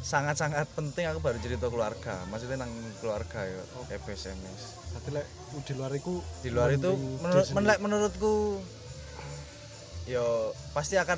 sangat-sangat 0.00 0.68
penting 0.74 1.04
aku 1.06 1.18
baru 1.18 1.38
cerita 1.38 1.66
keluarga 1.66 2.20
maksudnya 2.28 2.60
nang 2.60 2.72
keluarga 3.00 3.40
ya 3.40 3.62
SMS 3.88 4.60
tapi 4.92 5.08
lek 5.12 5.26
di 5.62 5.72
luar 5.72 5.92
iku 5.92 6.14
di 6.42 6.50
luar 6.50 6.68
itu 6.70 6.92
menurut 7.20 7.46
menurut 7.50 7.78
menurutku 7.80 8.34
yo 10.04 10.24
pasti 10.70 11.00
akan 11.00 11.16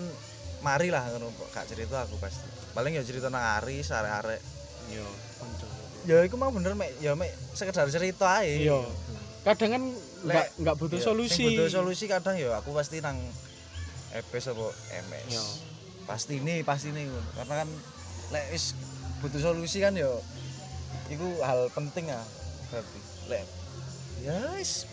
mari 0.63 0.95
lah 0.95 1.03
ngono 1.11 1.35
gak 1.51 1.67
cerita 1.67 2.07
aku 2.07 2.15
pasti 2.17 2.47
paling 2.73 2.95
ya 2.95 3.03
cerita 3.03 3.27
nang 3.27 3.43
Ari 3.59 3.83
arek-arek 3.83 4.41
Iya. 4.87 5.03
konco. 5.37 5.67
ya 6.07 6.23
iku 6.23 6.39
mau 6.39 6.55
bener 6.55 6.79
mek 6.79 6.95
ya 7.03 7.19
mek 7.19 7.35
sekedar 7.53 7.91
cerita 7.91 8.39
ae 8.39 8.63
Iya. 8.63 8.87
Kadang 9.47 9.71
kan 9.71 9.83
nggak 10.27 10.47
nggak 10.59 10.75
butuh 10.75 10.99
Iya, 10.99 11.07
solusi. 11.07 11.39
sing 11.39 11.47
butuh 11.55 11.71
solusi 11.71 12.05
kadang 12.11 12.35
ya 12.35 12.59
aku 12.59 12.75
pasti 12.75 12.99
nang 12.99 13.15
EPS 14.11 14.51
apa 14.51 14.67
MS 15.07 15.31
Iya. 15.31 15.43
pasti 16.03 16.35
ini 16.37 16.67
pasti 16.67 16.91
ini 16.91 17.07
karena 17.33 17.63
kan 17.63 17.69
lek 18.29 18.45
wis 18.51 18.75
butuh 19.19 19.39
solusi 19.39 19.79
kan 19.79 19.95
ya 19.95 20.11
iku 21.07 21.39
hal 21.41 21.71
penting 21.71 22.11
ah 22.11 22.27
berarti. 22.69 22.99
Lek 23.27 23.47
ya 24.21 24.35
wis. 24.59 24.91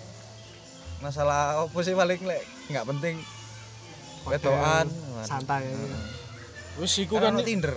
Masalah 1.02 1.66
apa 1.66 1.78
sih 1.82 1.98
paling 1.98 2.22
lek 2.22 2.46
nggak 2.70 2.86
penting? 2.86 3.16
Wedoan 4.24 4.86
santai. 5.26 5.66
Wis 6.78 6.94
iku 6.96 7.18
kan 7.18 7.42
Tinder. 7.42 7.74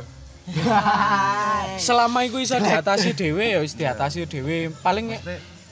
Selama 1.81 2.23
iku 2.23 2.39
iso 2.39 2.55
diatasi 2.55 3.13
dhewe 3.13 3.45
ya 3.49 3.59
wis 3.59 3.75
diatasi 3.75 4.29
dhewe. 4.29 4.71
Paling 4.85 5.17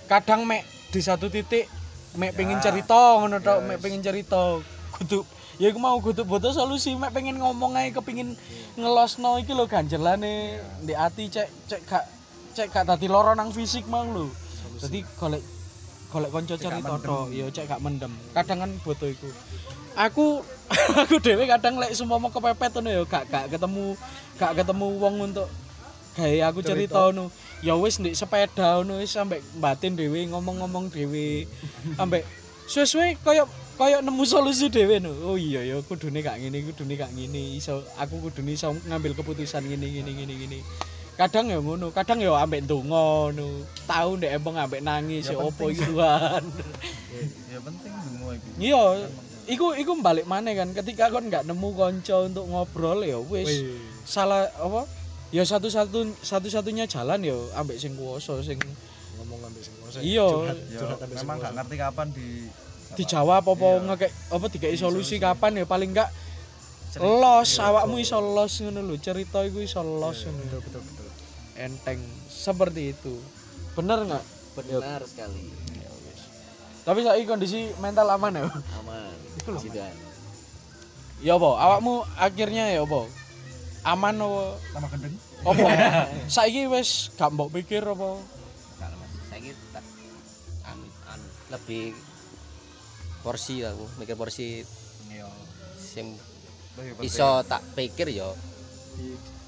kadang 0.04 0.44
mek 0.44 0.64
di 0.94 1.02
satu 1.02 1.26
titik 1.26 1.66
mek 2.14 2.38
pengen 2.38 2.62
cerita 2.62 3.18
ngono 3.18 3.42
tok, 3.42 3.66
mek 3.66 3.82
pengen 3.82 3.98
cerita. 3.98 4.62
Kudu 4.94 5.26
ya 5.58 5.74
iku 5.74 5.82
mau 5.82 5.98
kudu 5.98 6.22
butuh 6.22 6.54
solusi 6.54 6.94
mek 6.94 7.10
pengen 7.10 7.42
ngomong 7.42 7.74
ae 7.74 7.90
kepengin 7.90 8.38
ngelosno 8.78 9.42
iki 9.42 9.50
lho 9.50 9.66
ganjelane 9.66 10.62
di 10.86 10.94
ati 10.94 11.26
cek 11.26 11.50
cek 11.66 11.82
gak 11.82 12.04
cek 12.54 12.66
gak 12.70 12.86
dadi 12.86 13.10
loro 13.10 13.34
nang 13.34 13.50
fisik 13.50 13.90
mang 13.90 14.14
lho. 14.14 14.30
Dadi 14.78 15.02
golek 15.18 15.42
golek 16.14 16.30
kanca 16.30 16.54
cerita 16.54 16.94
tok, 17.02 17.34
ya 17.34 17.50
cek 17.50 17.66
gak 17.66 17.82
mendem. 17.82 18.14
Kadang 18.30 18.62
kan 18.62 18.70
butuh 18.86 19.10
iku. 19.10 19.26
Aku 19.98 20.46
aku 21.02 21.18
dhewe 21.18 21.42
kadang 21.50 21.74
lek 21.82 21.90
sumpama 21.98 22.30
kepepet 22.30 22.70
ngono 22.78 22.90
ya 22.94 23.02
gak 23.02 23.26
gak 23.34 23.50
ketemu 23.50 23.98
gak 24.38 24.62
ketemu 24.62 24.86
wong 25.02 25.14
untuk 25.26 25.50
gawe 26.14 26.38
aku 26.54 26.62
cerita 26.62 27.10
ngono. 27.10 27.34
Ya 27.62 27.74
wis 27.78 28.00
ndek 28.00 28.16
sepeda 28.18 28.80
ngono 28.80 28.98
wis 28.98 29.14
sampe 29.14 29.38
batin 29.60 29.94
dhewe 29.94 30.26
ngomong-ngomong 30.32 30.90
dhewe. 30.90 31.46
Ambek 32.02 32.26
suwe-suwe 32.66 33.20
koyo 33.20 33.46
koyo 33.76 34.00
nemu 34.00 34.24
solusi 34.26 34.72
dhewe 34.72 34.98
no. 34.98 35.12
Oh 35.28 35.36
iya 35.38 35.62
ya 35.62 35.78
kudune 35.84 36.24
gak 36.24 36.40
ngene 36.40 36.64
kudune 36.66 36.98
gak 36.98 37.12
ngene 37.14 37.60
iso 37.60 37.84
aku 38.00 38.18
kudune 38.18 38.56
iso 38.56 38.72
ngambil 38.88 39.14
keputusan 39.14 39.64
ngene 39.68 39.86
ngene 39.86 40.10
ngene 40.10 40.34
ngene. 40.34 40.58
Kadang 41.14 41.46
ya 41.46 41.62
ngono, 41.62 41.94
kadang 41.94 42.18
ya 42.18 42.34
ambek 42.42 42.66
ndonga 42.66 42.90
ngono. 42.90 43.62
Tahu 43.86 44.18
ndek 44.18 44.34
embong 44.34 44.58
ambek 44.58 44.82
nangis 44.82 45.30
ya 45.30 45.38
opo 45.38 45.70
iki 45.70 45.86
Tuhan. 45.86 46.42
ya 47.54 47.58
penting 47.62 47.92
dungo 48.02 48.34
iku 48.34 48.48
Iya, 48.58 48.82
iku 49.48 49.66
iku 49.76 49.92
balik 50.00 50.24
mana 50.24 50.50
kan 50.56 50.72
ketika 50.72 51.12
kon 51.12 51.28
nggak 51.28 51.44
nemu 51.44 51.68
konco 51.76 52.16
untuk 52.24 52.44
ngobrol 52.48 53.04
ya 53.04 53.20
wis 53.20 53.64
salah 54.04 54.48
apa 54.56 54.88
ya 55.34 55.42
satu 55.42 55.66
satu 55.66 56.06
satu 56.22 56.46
satunya 56.46 56.86
jalan 56.86 57.18
ya 57.18 57.34
ambek 57.58 57.74
sing 57.74 57.98
kuwasa 57.98 58.38
sing 58.38 58.54
ngomong 59.18 59.42
ngambil 59.42 59.62
sing 59.66 59.74
Iya. 59.98 60.26
curhat 60.30 60.58
ya 60.70 60.78
ambek 60.94 61.06
sing 61.10 61.26
memang 61.26 61.36
gak 61.42 61.52
ngerti 61.58 61.74
kapan 61.74 62.06
di 62.14 62.28
dijawab 62.94 63.42
apa 63.42 63.66
Iya. 63.66 63.82
ngekek 63.90 64.10
apa 64.30 64.44
dikai 64.46 64.76
solusi 64.78 65.18
kapan 65.18 65.58
ya? 65.58 65.66
Paling 65.66 65.90
enggak 65.90 66.10
los 67.02 67.50
iya. 67.58 67.66
awakmu 67.66 67.98
iso 67.98 68.22
los 68.22 68.54
ngono 68.62 68.78
lho 68.78 68.94
cerita 69.02 69.42
iku 69.42 69.58
iso 69.58 69.82
los 69.82 70.22
ngono. 70.22 70.62
betul 70.62 70.78
betul 70.78 71.08
enteng. 71.58 71.98
Seperti 72.30 72.94
itu. 72.94 73.18
Bener 73.74 74.06
nggak 74.06 74.24
Benar 74.54 75.02
sekali. 75.02 75.50
tapi 76.84 77.00
saiki 77.02 77.26
kondisi 77.26 77.74
mental 77.82 78.06
aman 78.06 78.38
ya? 78.38 78.46
Aman. 78.78 79.10
Sidan. 79.58 79.90
ya 81.18 81.34
apa? 81.34 81.50
Awakmu 81.58 82.06
akhirnya 82.14 82.70
ya 82.70 82.86
apa 82.86 83.23
aman 83.84 84.14
apa? 84.16 84.42
Sama 84.72 84.86
gendeng. 84.88 85.14
Apa? 85.44 85.68
Saiki 86.34 86.62
wis 86.72 87.12
gak 87.20 87.30
mbok 87.36 87.52
pikir 87.52 87.84
apa? 87.84 88.16
Kalau 88.80 88.96
Mas, 88.96 89.12
anu, 90.64 90.84
anu, 91.12 91.26
lebih 91.52 91.92
porsi 93.20 93.64
aku, 93.64 93.84
mikir 94.00 94.16
porsi 94.16 94.64
iya. 95.08 95.28
sing 95.76 96.16
iso 97.04 97.44
tak 97.44 97.60
pikir 97.76 98.08
ya. 98.12 98.32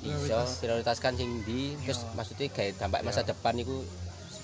Iso 0.04 0.38
prioritaskan 0.60 1.16
sing 1.16 1.44
ndi 1.44 1.76
terus 1.84 2.04
maksudnya 2.12 2.52
kayak 2.52 2.76
dampak 2.76 3.04
masa 3.04 3.24
depan 3.24 3.56
iku 3.56 3.84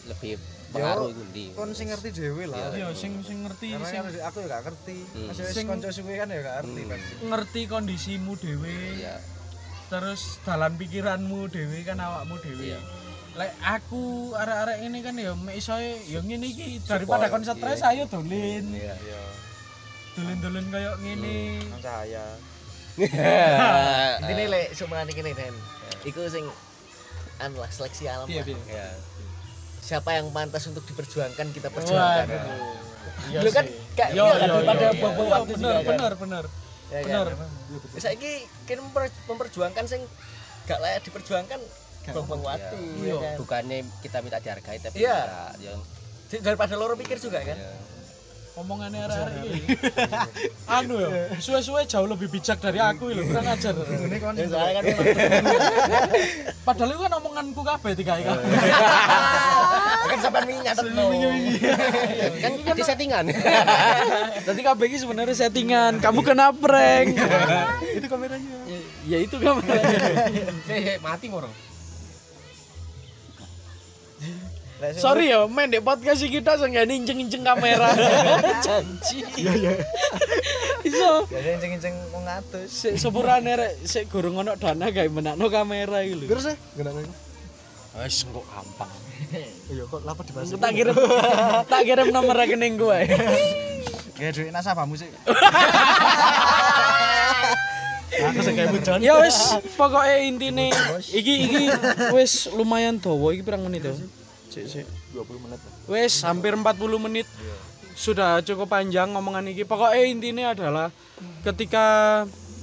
lebih 0.09 0.41
pengaruh 0.73 1.13
iku 1.13 1.23
ndi? 1.33 1.47
kon 1.53 1.77
sing 1.77 1.93
ngerti 1.93 2.09
dhewe 2.17 2.49
lah. 2.49 2.73
Iya. 2.73 2.97
Sing 2.97 3.21
sing 3.21 3.45
ngerti 3.45 3.77
sing 3.77 4.01
aku 4.25 4.37
ya 4.41 4.47
gak 4.57 4.63
ngerti. 4.73 4.97
Hmm. 5.17 5.29
masih 5.33 5.45
wis 5.49 5.57
konco 5.69 5.89
suwe 5.93 6.15
kan 6.17 6.29
ya 6.33 6.41
gak 6.41 6.57
ngerti 6.65 6.81
Hmm. 6.81 6.91
pasti 6.93 7.13
ngerti 7.29 7.61
kondisimu 7.69 8.33
dhewe. 8.41 8.77
Ya 9.01 9.17
terus 9.93 10.41
dalan 10.49 10.73
pikiranmu 10.81 11.53
dhewe 11.53 11.85
kan 11.85 12.01
awakmu 12.01 12.41
dhewe 12.41 12.73
Iya. 12.73 12.81
lek 13.37 13.53
aku 13.61 14.33
arek-arek 14.33 14.79
ini 14.89 14.99
kan 15.05 15.15
ya 15.21 15.37
mek 15.37 15.61
iso 15.61 15.77
ya 15.81 16.21
ngene 16.25 16.49
iki 16.49 16.81
daripada 16.85 17.29
kon 17.29 17.45
stres 17.45 17.85
iya. 17.85 17.93
ayo 17.93 18.03
dolen 18.09 18.65
iya 18.73 18.97
iya 18.97 19.21
dolen-dolen 20.17 20.67
kayak 20.73 20.95
ngene 21.05 21.61
nang 21.69 21.81
cahaya 21.85 22.25
Intine 24.21 24.45
lek 24.53 24.77
sumane 24.77 25.09
kene 25.17 25.33
Den. 25.33 25.55
Iku 26.05 26.29
sing 26.29 26.45
anu 27.41 27.65
lah 27.65 27.73
seleksi 27.73 28.05
alam 28.05 28.29
Iya, 28.29 28.45
lah. 28.45 28.53
iya. 28.53 28.61
Ya. 28.69 28.87
Siapa 29.81 30.13
yang 30.13 30.29
pantas 30.29 30.69
untuk 30.69 30.85
diperjuangkan 30.85 31.57
kita 31.57 31.73
perjuangkan. 31.73 32.29
Lu 33.33 33.49
kan 33.49 33.65
kayak 33.97 34.11
Yo, 34.13 34.29
iya 34.29 34.35
kan, 34.37 34.49
yo, 34.49 34.55
daripada 34.61 34.85
yo, 34.85 34.93
buang-buang 35.01 35.25
yo, 35.25 35.35
waktu 35.41 35.53
bener, 35.57 35.65
juga 35.65 35.73
kan. 35.73 35.89
bener, 35.89 36.13
bener. 36.21 36.45
Ya 36.93 37.01
kan? 37.01 37.25
Bener. 37.25 37.29
Saiki 37.97 38.33
kan 38.63 38.79
memper- 38.79 39.21
memperjuangkan 39.25 39.85
sing 39.87 40.05
gak 40.63 40.79
layak 40.79 41.01
diperjuangkan 41.03 41.61
buang-buang 42.05 42.43
waktu 42.45 42.79
ya 43.01 43.15
kan. 43.17 43.35
bukannya 43.39 43.79
kita 43.99 44.19
minta 44.21 44.39
dihargai 44.39 44.79
tapi 44.79 44.97
Iya. 44.99 45.19
kita 45.23 45.41
yang 45.65 45.81
Daripada 46.33 46.75
loro 46.75 46.95
pikir 46.95 47.17
juga 47.17 47.41
kan. 47.43 47.57
Omongannya 48.53 49.09
arek-arek 49.09 49.37
iki. 49.49 49.65
Anu 50.69 51.01
ya, 51.01 51.09
suwe-suwe 51.41 51.89
jauh 51.89 52.05
lebih 52.05 52.29
bijak 52.29 52.61
dari 52.61 52.85
aku 52.85 53.09
lho, 53.09 53.25
kurang 53.25 53.49
ajar. 53.49 53.73
Ini 53.73 54.17
kan 54.21 54.37
Ya, 54.37 54.45
soalnya 54.45 54.73
kan 54.77 54.85
Padahal 56.61 56.91
itu 56.93 57.01
kan 57.01 57.13
omonganku 57.17 57.61
kabeh 57.65 57.93
tiga 57.97 58.21
iki. 58.21 58.29
kan 60.13 60.19
sampean 60.21 60.45
wingi 60.45 60.63
nyatet 60.69 60.93
no. 60.93 61.09
kan 62.45 62.53
jadi 62.61 62.83
settingan 62.85 63.25
Nanti 64.47 64.61
kabeh 64.61 64.85
iki 64.85 64.97
sebenarnya 65.01 65.33
settingan. 65.33 66.05
Kamu 66.05 66.21
kena 66.21 66.53
prank. 66.53 67.17
itu 67.97 68.07
kameranya 68.09 68.57
ya 69.09 69.19
itu 69.19 69.37
kameranya. 69.41 69.99
eh 70.69 70.97
mati 71.01 71.27
moro 71.33 71.49
Sorry 74.99 75.31
ya, 75.31 75.47
main 75.47 75.71
di 75.71 75.79
podcast 75.79 76.19
kita 76.21 76.59
sengaja 76.59 76.91
injeng-injeng 76.91 77.47
kamera. 77.47 77.95
Janji. 78.67 79.23
Iya, 79.39 79.53
iya. 79.55 79.73
Iso. 80.83 81.23
biasa 81.31 81.49
inceng-inceng 81.55 81.95
wong 82.11 82.25
atus. 82.27 82.67
Sik 82.67 82.99
sepurane 82.99 83.55
rek 83.55 83.79
sik 83.87 84.11
gurung 84.11 84.35
ono 84.35 84.59
dana 84.59 84.91
gawe 84.91 85.07
menakno 85.07 85.47
kamera 85.47 86.03
iki 86.03 86.19
lho. 86.19 86.27
terus 86.27 86.51
ya 86.51 86.57
gak 86.75 86.91
nanya 86.91 87.15
Wis 87.93 88.25
kok 88.25 88.43
gampang. 88.43 88.91
iya 89.71 89.85
kok 89.87 90.01
lapar 90.03 90.25
dibahas 90.27 90.51
Tak 90.51 90.73
kirim 90.75 90.97
tak 91.71 91.83
kirim 91.87 92.09
nomor 92.11 92.35
rekening 92.35 92.75
gue. 92.75 92.99
Kayak 94.19 94.33
duit 94.35 94.51
nasabahmu 94.51 94.99
sih. 94.99 95.07
aku 98.13 98.39
sing 98.45 98.55
kayak 98.55 98.71
mujan 98.71 99.01
ya 99.01 99.17
wis 99.25 99.57
pokoknya 99.75 100.17
intine 100.21 100.69
iki 101.11 101.35
iki 101.49 101.63
wis 102.13 102.45
lumayan 102.53 103.01
dawa 103.01 103.33
iki 103.33 103.41
pirang 103.41 103.65
menit 103.65 103.89
ya? 103.89 103.95
Sik 104.53 104.69
sik. 104.69 104.87
20 105.17 105.45
menit 105.49 105.61
Wes 105.89 106.21
hampir 106.29 106.53
40 106.53 106.77
menit. 107.01 107.25
Sudah 107.97 108.45
cukup 108.45 108.69
panjang 108.69 109.17
ngomongan 109.17 109.49
iki. 109.49 109.65
Pokoknya 109.65 110.05
intinya 110.05 110.47
adalah 110.53 110.89
ketika 111.41 111.87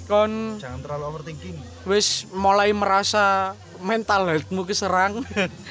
kon 0.06 0.58
Jangan 0.62 0.82
terlalu 0.86 1.04
overthinking. 1.10 1.58
wis 1.90 2.30
mulai 2.34 2.70
merasa 2.78 3.58
mental 3.82 4.30
healthmu 4.30 4.70
keserang. 4.70 5.26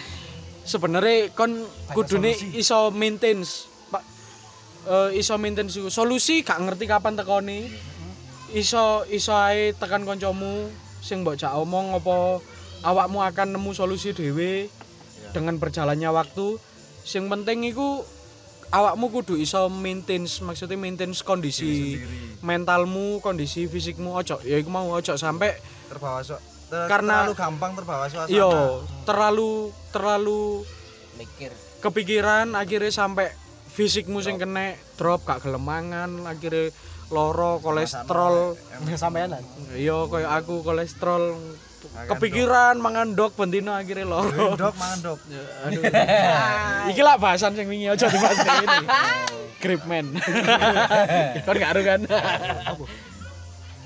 Sebenarnya 0.70 1.30
kon 1.38 1.62
kudune 1.94 2.34
iso 2.54 2.90
maintain 2.90 3.42
Pak 3.88 4.02
eh, 4.90 5.10
iso 5.22 5.38
maintain 5.38 5.70
solusi 5.70 6.42
gak 6.42 6.58
ngerti 6.58 6.90
kapan 6.90 7.14
tekoni. 7.14 7.70
Iso 8.54 9.06
iso 9.06 9.38
ae 9.38 9.70
tekan 9.78 10.02
koncomu 10.02 10.66
sing 10.98 11.22
mbok 11.22 11.38
jak 11.38 11.54
omong 11.54 11.94
apa 11.94 12.42
awakmu 12.82 13.22
akan 13.22 13.54
nemu 13.54 13.70
solusi 13.70 14.10
dhewe 14.10 14.66
dengan 15.30 15.56
berjalannya 15.56 16.08
waktu. 16.08 16.56
Sing 17.02 17.26
penting 17.26 17.64
iku 17.64 18.04
awakmu 18.68 19.08
kudu 19.10 19.34
iso 19.34 19.66
maintain 19.66 20.24
maksudnya 20.24 20.76
maintain 20.76 21.08
kondisi 21.14 21.96
mentalmu, 22.42 23.18
kondisi 23.18 23.64
fisikmu 23.64 24.12
ojo 24.12 24.38
ya 24.42 24.56
iku 24.56 24.68
mau 24.68 24.88
ojo 24.90 25.16
sampai 25.16 25.56
Terbawa 25.88 26.20
so 26.20 26.36
ter- 26.68 26.84
Karena- 26.84 27.24
terlalu 27.24 27.32
gampang 27.32 27.72
terbawa 27.72 28.04
suasana. 28.06 28.28
Yo, 28.28 28.84
terlalu 29.08 29.72
terlalu 29.88 30.68
mikir. 31.16 31.48
kepikiran 31.80 32.52
akhirnya 32.52 32.92
sampai 32.92 33.32
fisikmu 33.72 34.20
sing 34.20 34.36
kena 34.36 34.76
drop 35.00 35.24
gak 35.24 35.48
gelemangan 35.48 36.28
akhirnya 36.28 36.68
loro 37.08 37.56
kolesterol. 37.64 38.52
Sampeanan 39.00 39.40
iya 39.72 39.96
kayak 40.04 40.44
aku 40.44 40.60
kolesterol 40.60 41.40
kepikiran 42.06 42.76
mangan 42.76 43.10
dok 43.12 43.34
bentino 43.34 43.72
akhirnya 43.72 44.04
loro. 44.04 44.54
Dok 44.54 44.74
mangan 44.76 44.98
dok. 45.02 45.18
aduh. 45.66 45.82
Iki 46.86 47.02
lah 47.02 47.16
bahasan 47.16 47.52
sing 47.52 47.66
wingi 47.66 47.88
aja 47.88 48.06
dibahas 48.06 48.38
ini. 48.38 48.78
Gripman 49.62 50.14
kon 51.44 51.56
gak 51.56 51.70
aru 51.74 51.82
kan? 51.82 52.00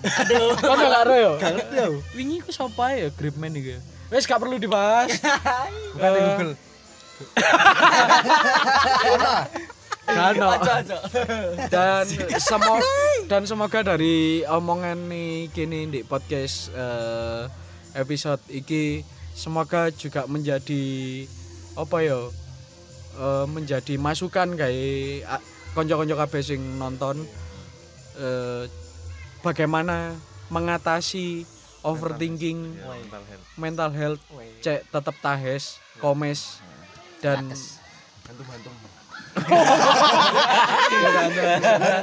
Aduh. 0.05 0.53
Kon 0.55 0.77
gak 0.79 1.01
aru 1.03 1.15
yo 1.17 1.33
gak 1.39 1.51
ngerti 1.55 1.75
yo 1.75 1.89
wingi 2.13 2.37
ku 2.39 2.51
sapa 2.51 2.93
ya 2.93 3.09
gripman 3.09 3.55
iki 3.55 3.81
wes 4.09 4.27
gak 4.27 4.37
perlu 4.37 4.61
dibahas. 4.61 5.09
Bukan 5.97 6.11
di 6.11 6.21
Eh, 6.21 6.25
Google. 6.29 6.53
Kano. 10.03 10.49
dan 11.71 12.05
semoga 12.37 12.85
dan 13.25 13.43
semoga 13.47 13.79
dari 13.87 14.43
omongan 14.45 15.07
nih 15.07 15.47
kini 15.49 15.87
di 15.89 16.01
podcast 16.03 16.69
eh, 16.75 17.47
episode 17.97 18.43
iki. 18.49 19.05
Semoga 19.33 19.89
juga 19.89 20.29
menjadi 20.29 20.85
apa 21.73 22.05
ya 22.05 22.21
eh, 23.17 23.47
menjadi 23.49 23.97
masukan 23.97 24.53
kayak 24.57 25.41
konco-konco 25.73 26.15
kabeh 26.17 26.43
sing 26.45 26.61
nonton. 26.77 27.25
Eh, 28.21 28.69
bagaimana 29.41 30.13
mengatasi 30.53 31.49
overthinking 31.83 32.77
mental 33.57 33.91
health. 33.91 34.23
cek 34.63 34.87
tetap 34.93 35.17
tahes 35.19 35.81
komes 35.99 36.61
dan 37.25 37.51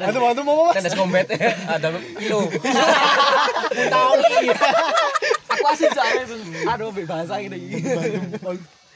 Aduh, 0.09 0.17
bantu 0.17 0.41
mau 0.41 0.73
kan 0.73 0.81
ada 0.81 0.89
kombet. 0.97 1.29
Ada 1.69 1.87
kilo 2.17 2.49
tahu 3.69 4.13
nih 4.17 4.49
aku 5.49 5.65
asik 5.69 5.89
soalnya 5.93 6.18
aduh 6.69 6.89
bahasa 7.05 7.41
ini. 7.41 7.81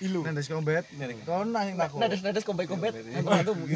Nendes 0.03 0.47
kombet. 0.51 0.83
Kau 1.23 1.47
nang 1.47 1.79
takut. 1.79 1.99
Nades 2.01 2.21
nades 2.21 2.43
kombet 2.43 2.67
kombet. 2.67 2.93
Antum 3.23 3.57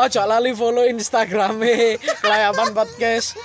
Ojo 0.00 0.22
lali 0.24 0.56
follow 0.56 0.84
Instagrame 0.88 2.00
Kelayapan 2.20 2.68
Podcast. 2.72 3.36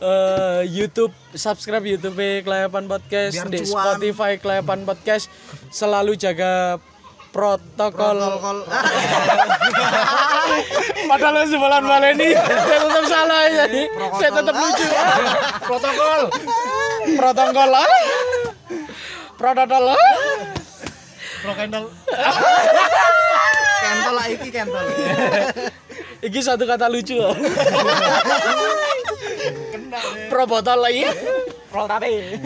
Eh, 0.00 0.62
YouTube 0.70 1.12
subscribe 1.36 1.84
YouTube 1.84 2.16
Kelayapan 2.42 2.88
Podcast. 2.88 3.34
Biar 3.36 3.48
di 3.50 3.58
cuan. 3.66 3.70
Spotify 3.70 4.32
Kelayapan 4.38 4.80
Podcast. 4.86 5.28
Selalu 5.70 6.16
jaga 6.16 6.78
protokol. 7.34 8.18
Protokol. 8.18 8.58
padahal 11.10 11.46
sebulan 11.46 11.82
baleni 11.84 12.30
saya 12.34 12.78
tetap 12.80 13.04
salah 13.06 13.42
ya 13.48 13.64
saya 14.18 14.30
tetap 14.30 14.54
lucu. 14.54 14.86
Protokol 15.68 16.20
protokol 17.12 17.70
ah. 17.76 17.88
protokol 19.36 19.84
ah. 19.92 19.98
Kentol 23.84 24.14
lah 24.16 24.26
iki 24.32 24.48
kentol. 24.48 24.84
Iki 26.24 26.40
satu 26.40 26.64
kata 26.64 26.88
lucu. 26.88 27.20
Kena. 29.68 30.00
Pro 30.32 30.48
botol 30.48 30.80
lagi. 30.80 31.04
Pro 31.68 31.84
tapi. 31.84 32.40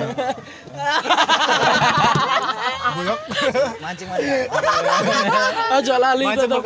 Mancing 3.78 4.08
mancing. 4.10 4.50
Ojo 5.78 5.94
lali 5.94 6.26
tetap. 6.34 6.62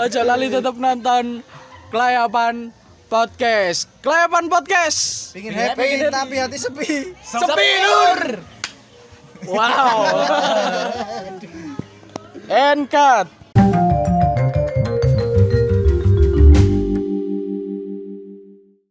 Ojo 0.00 0.20
lali 0.24 0.46
tetap 0.48 0.74
nonton 0.80 1.44
Kelayapan 1.94 2.74
Podcast. 3.14 3.86
Kelayapan 4.02 4.50
Podcast. 4.50 5.30
Pingin 5.38 5.54
happy 5.54 6.02
tapi 6.10 6.34
hati 6.34 6.58
sepi. 6.58 7.14
Sepi 7.22 7.68
nur. 7.78 8.42
Wow. 9.54 10.02
And 12.66 12.90
cut. 12.90 13.30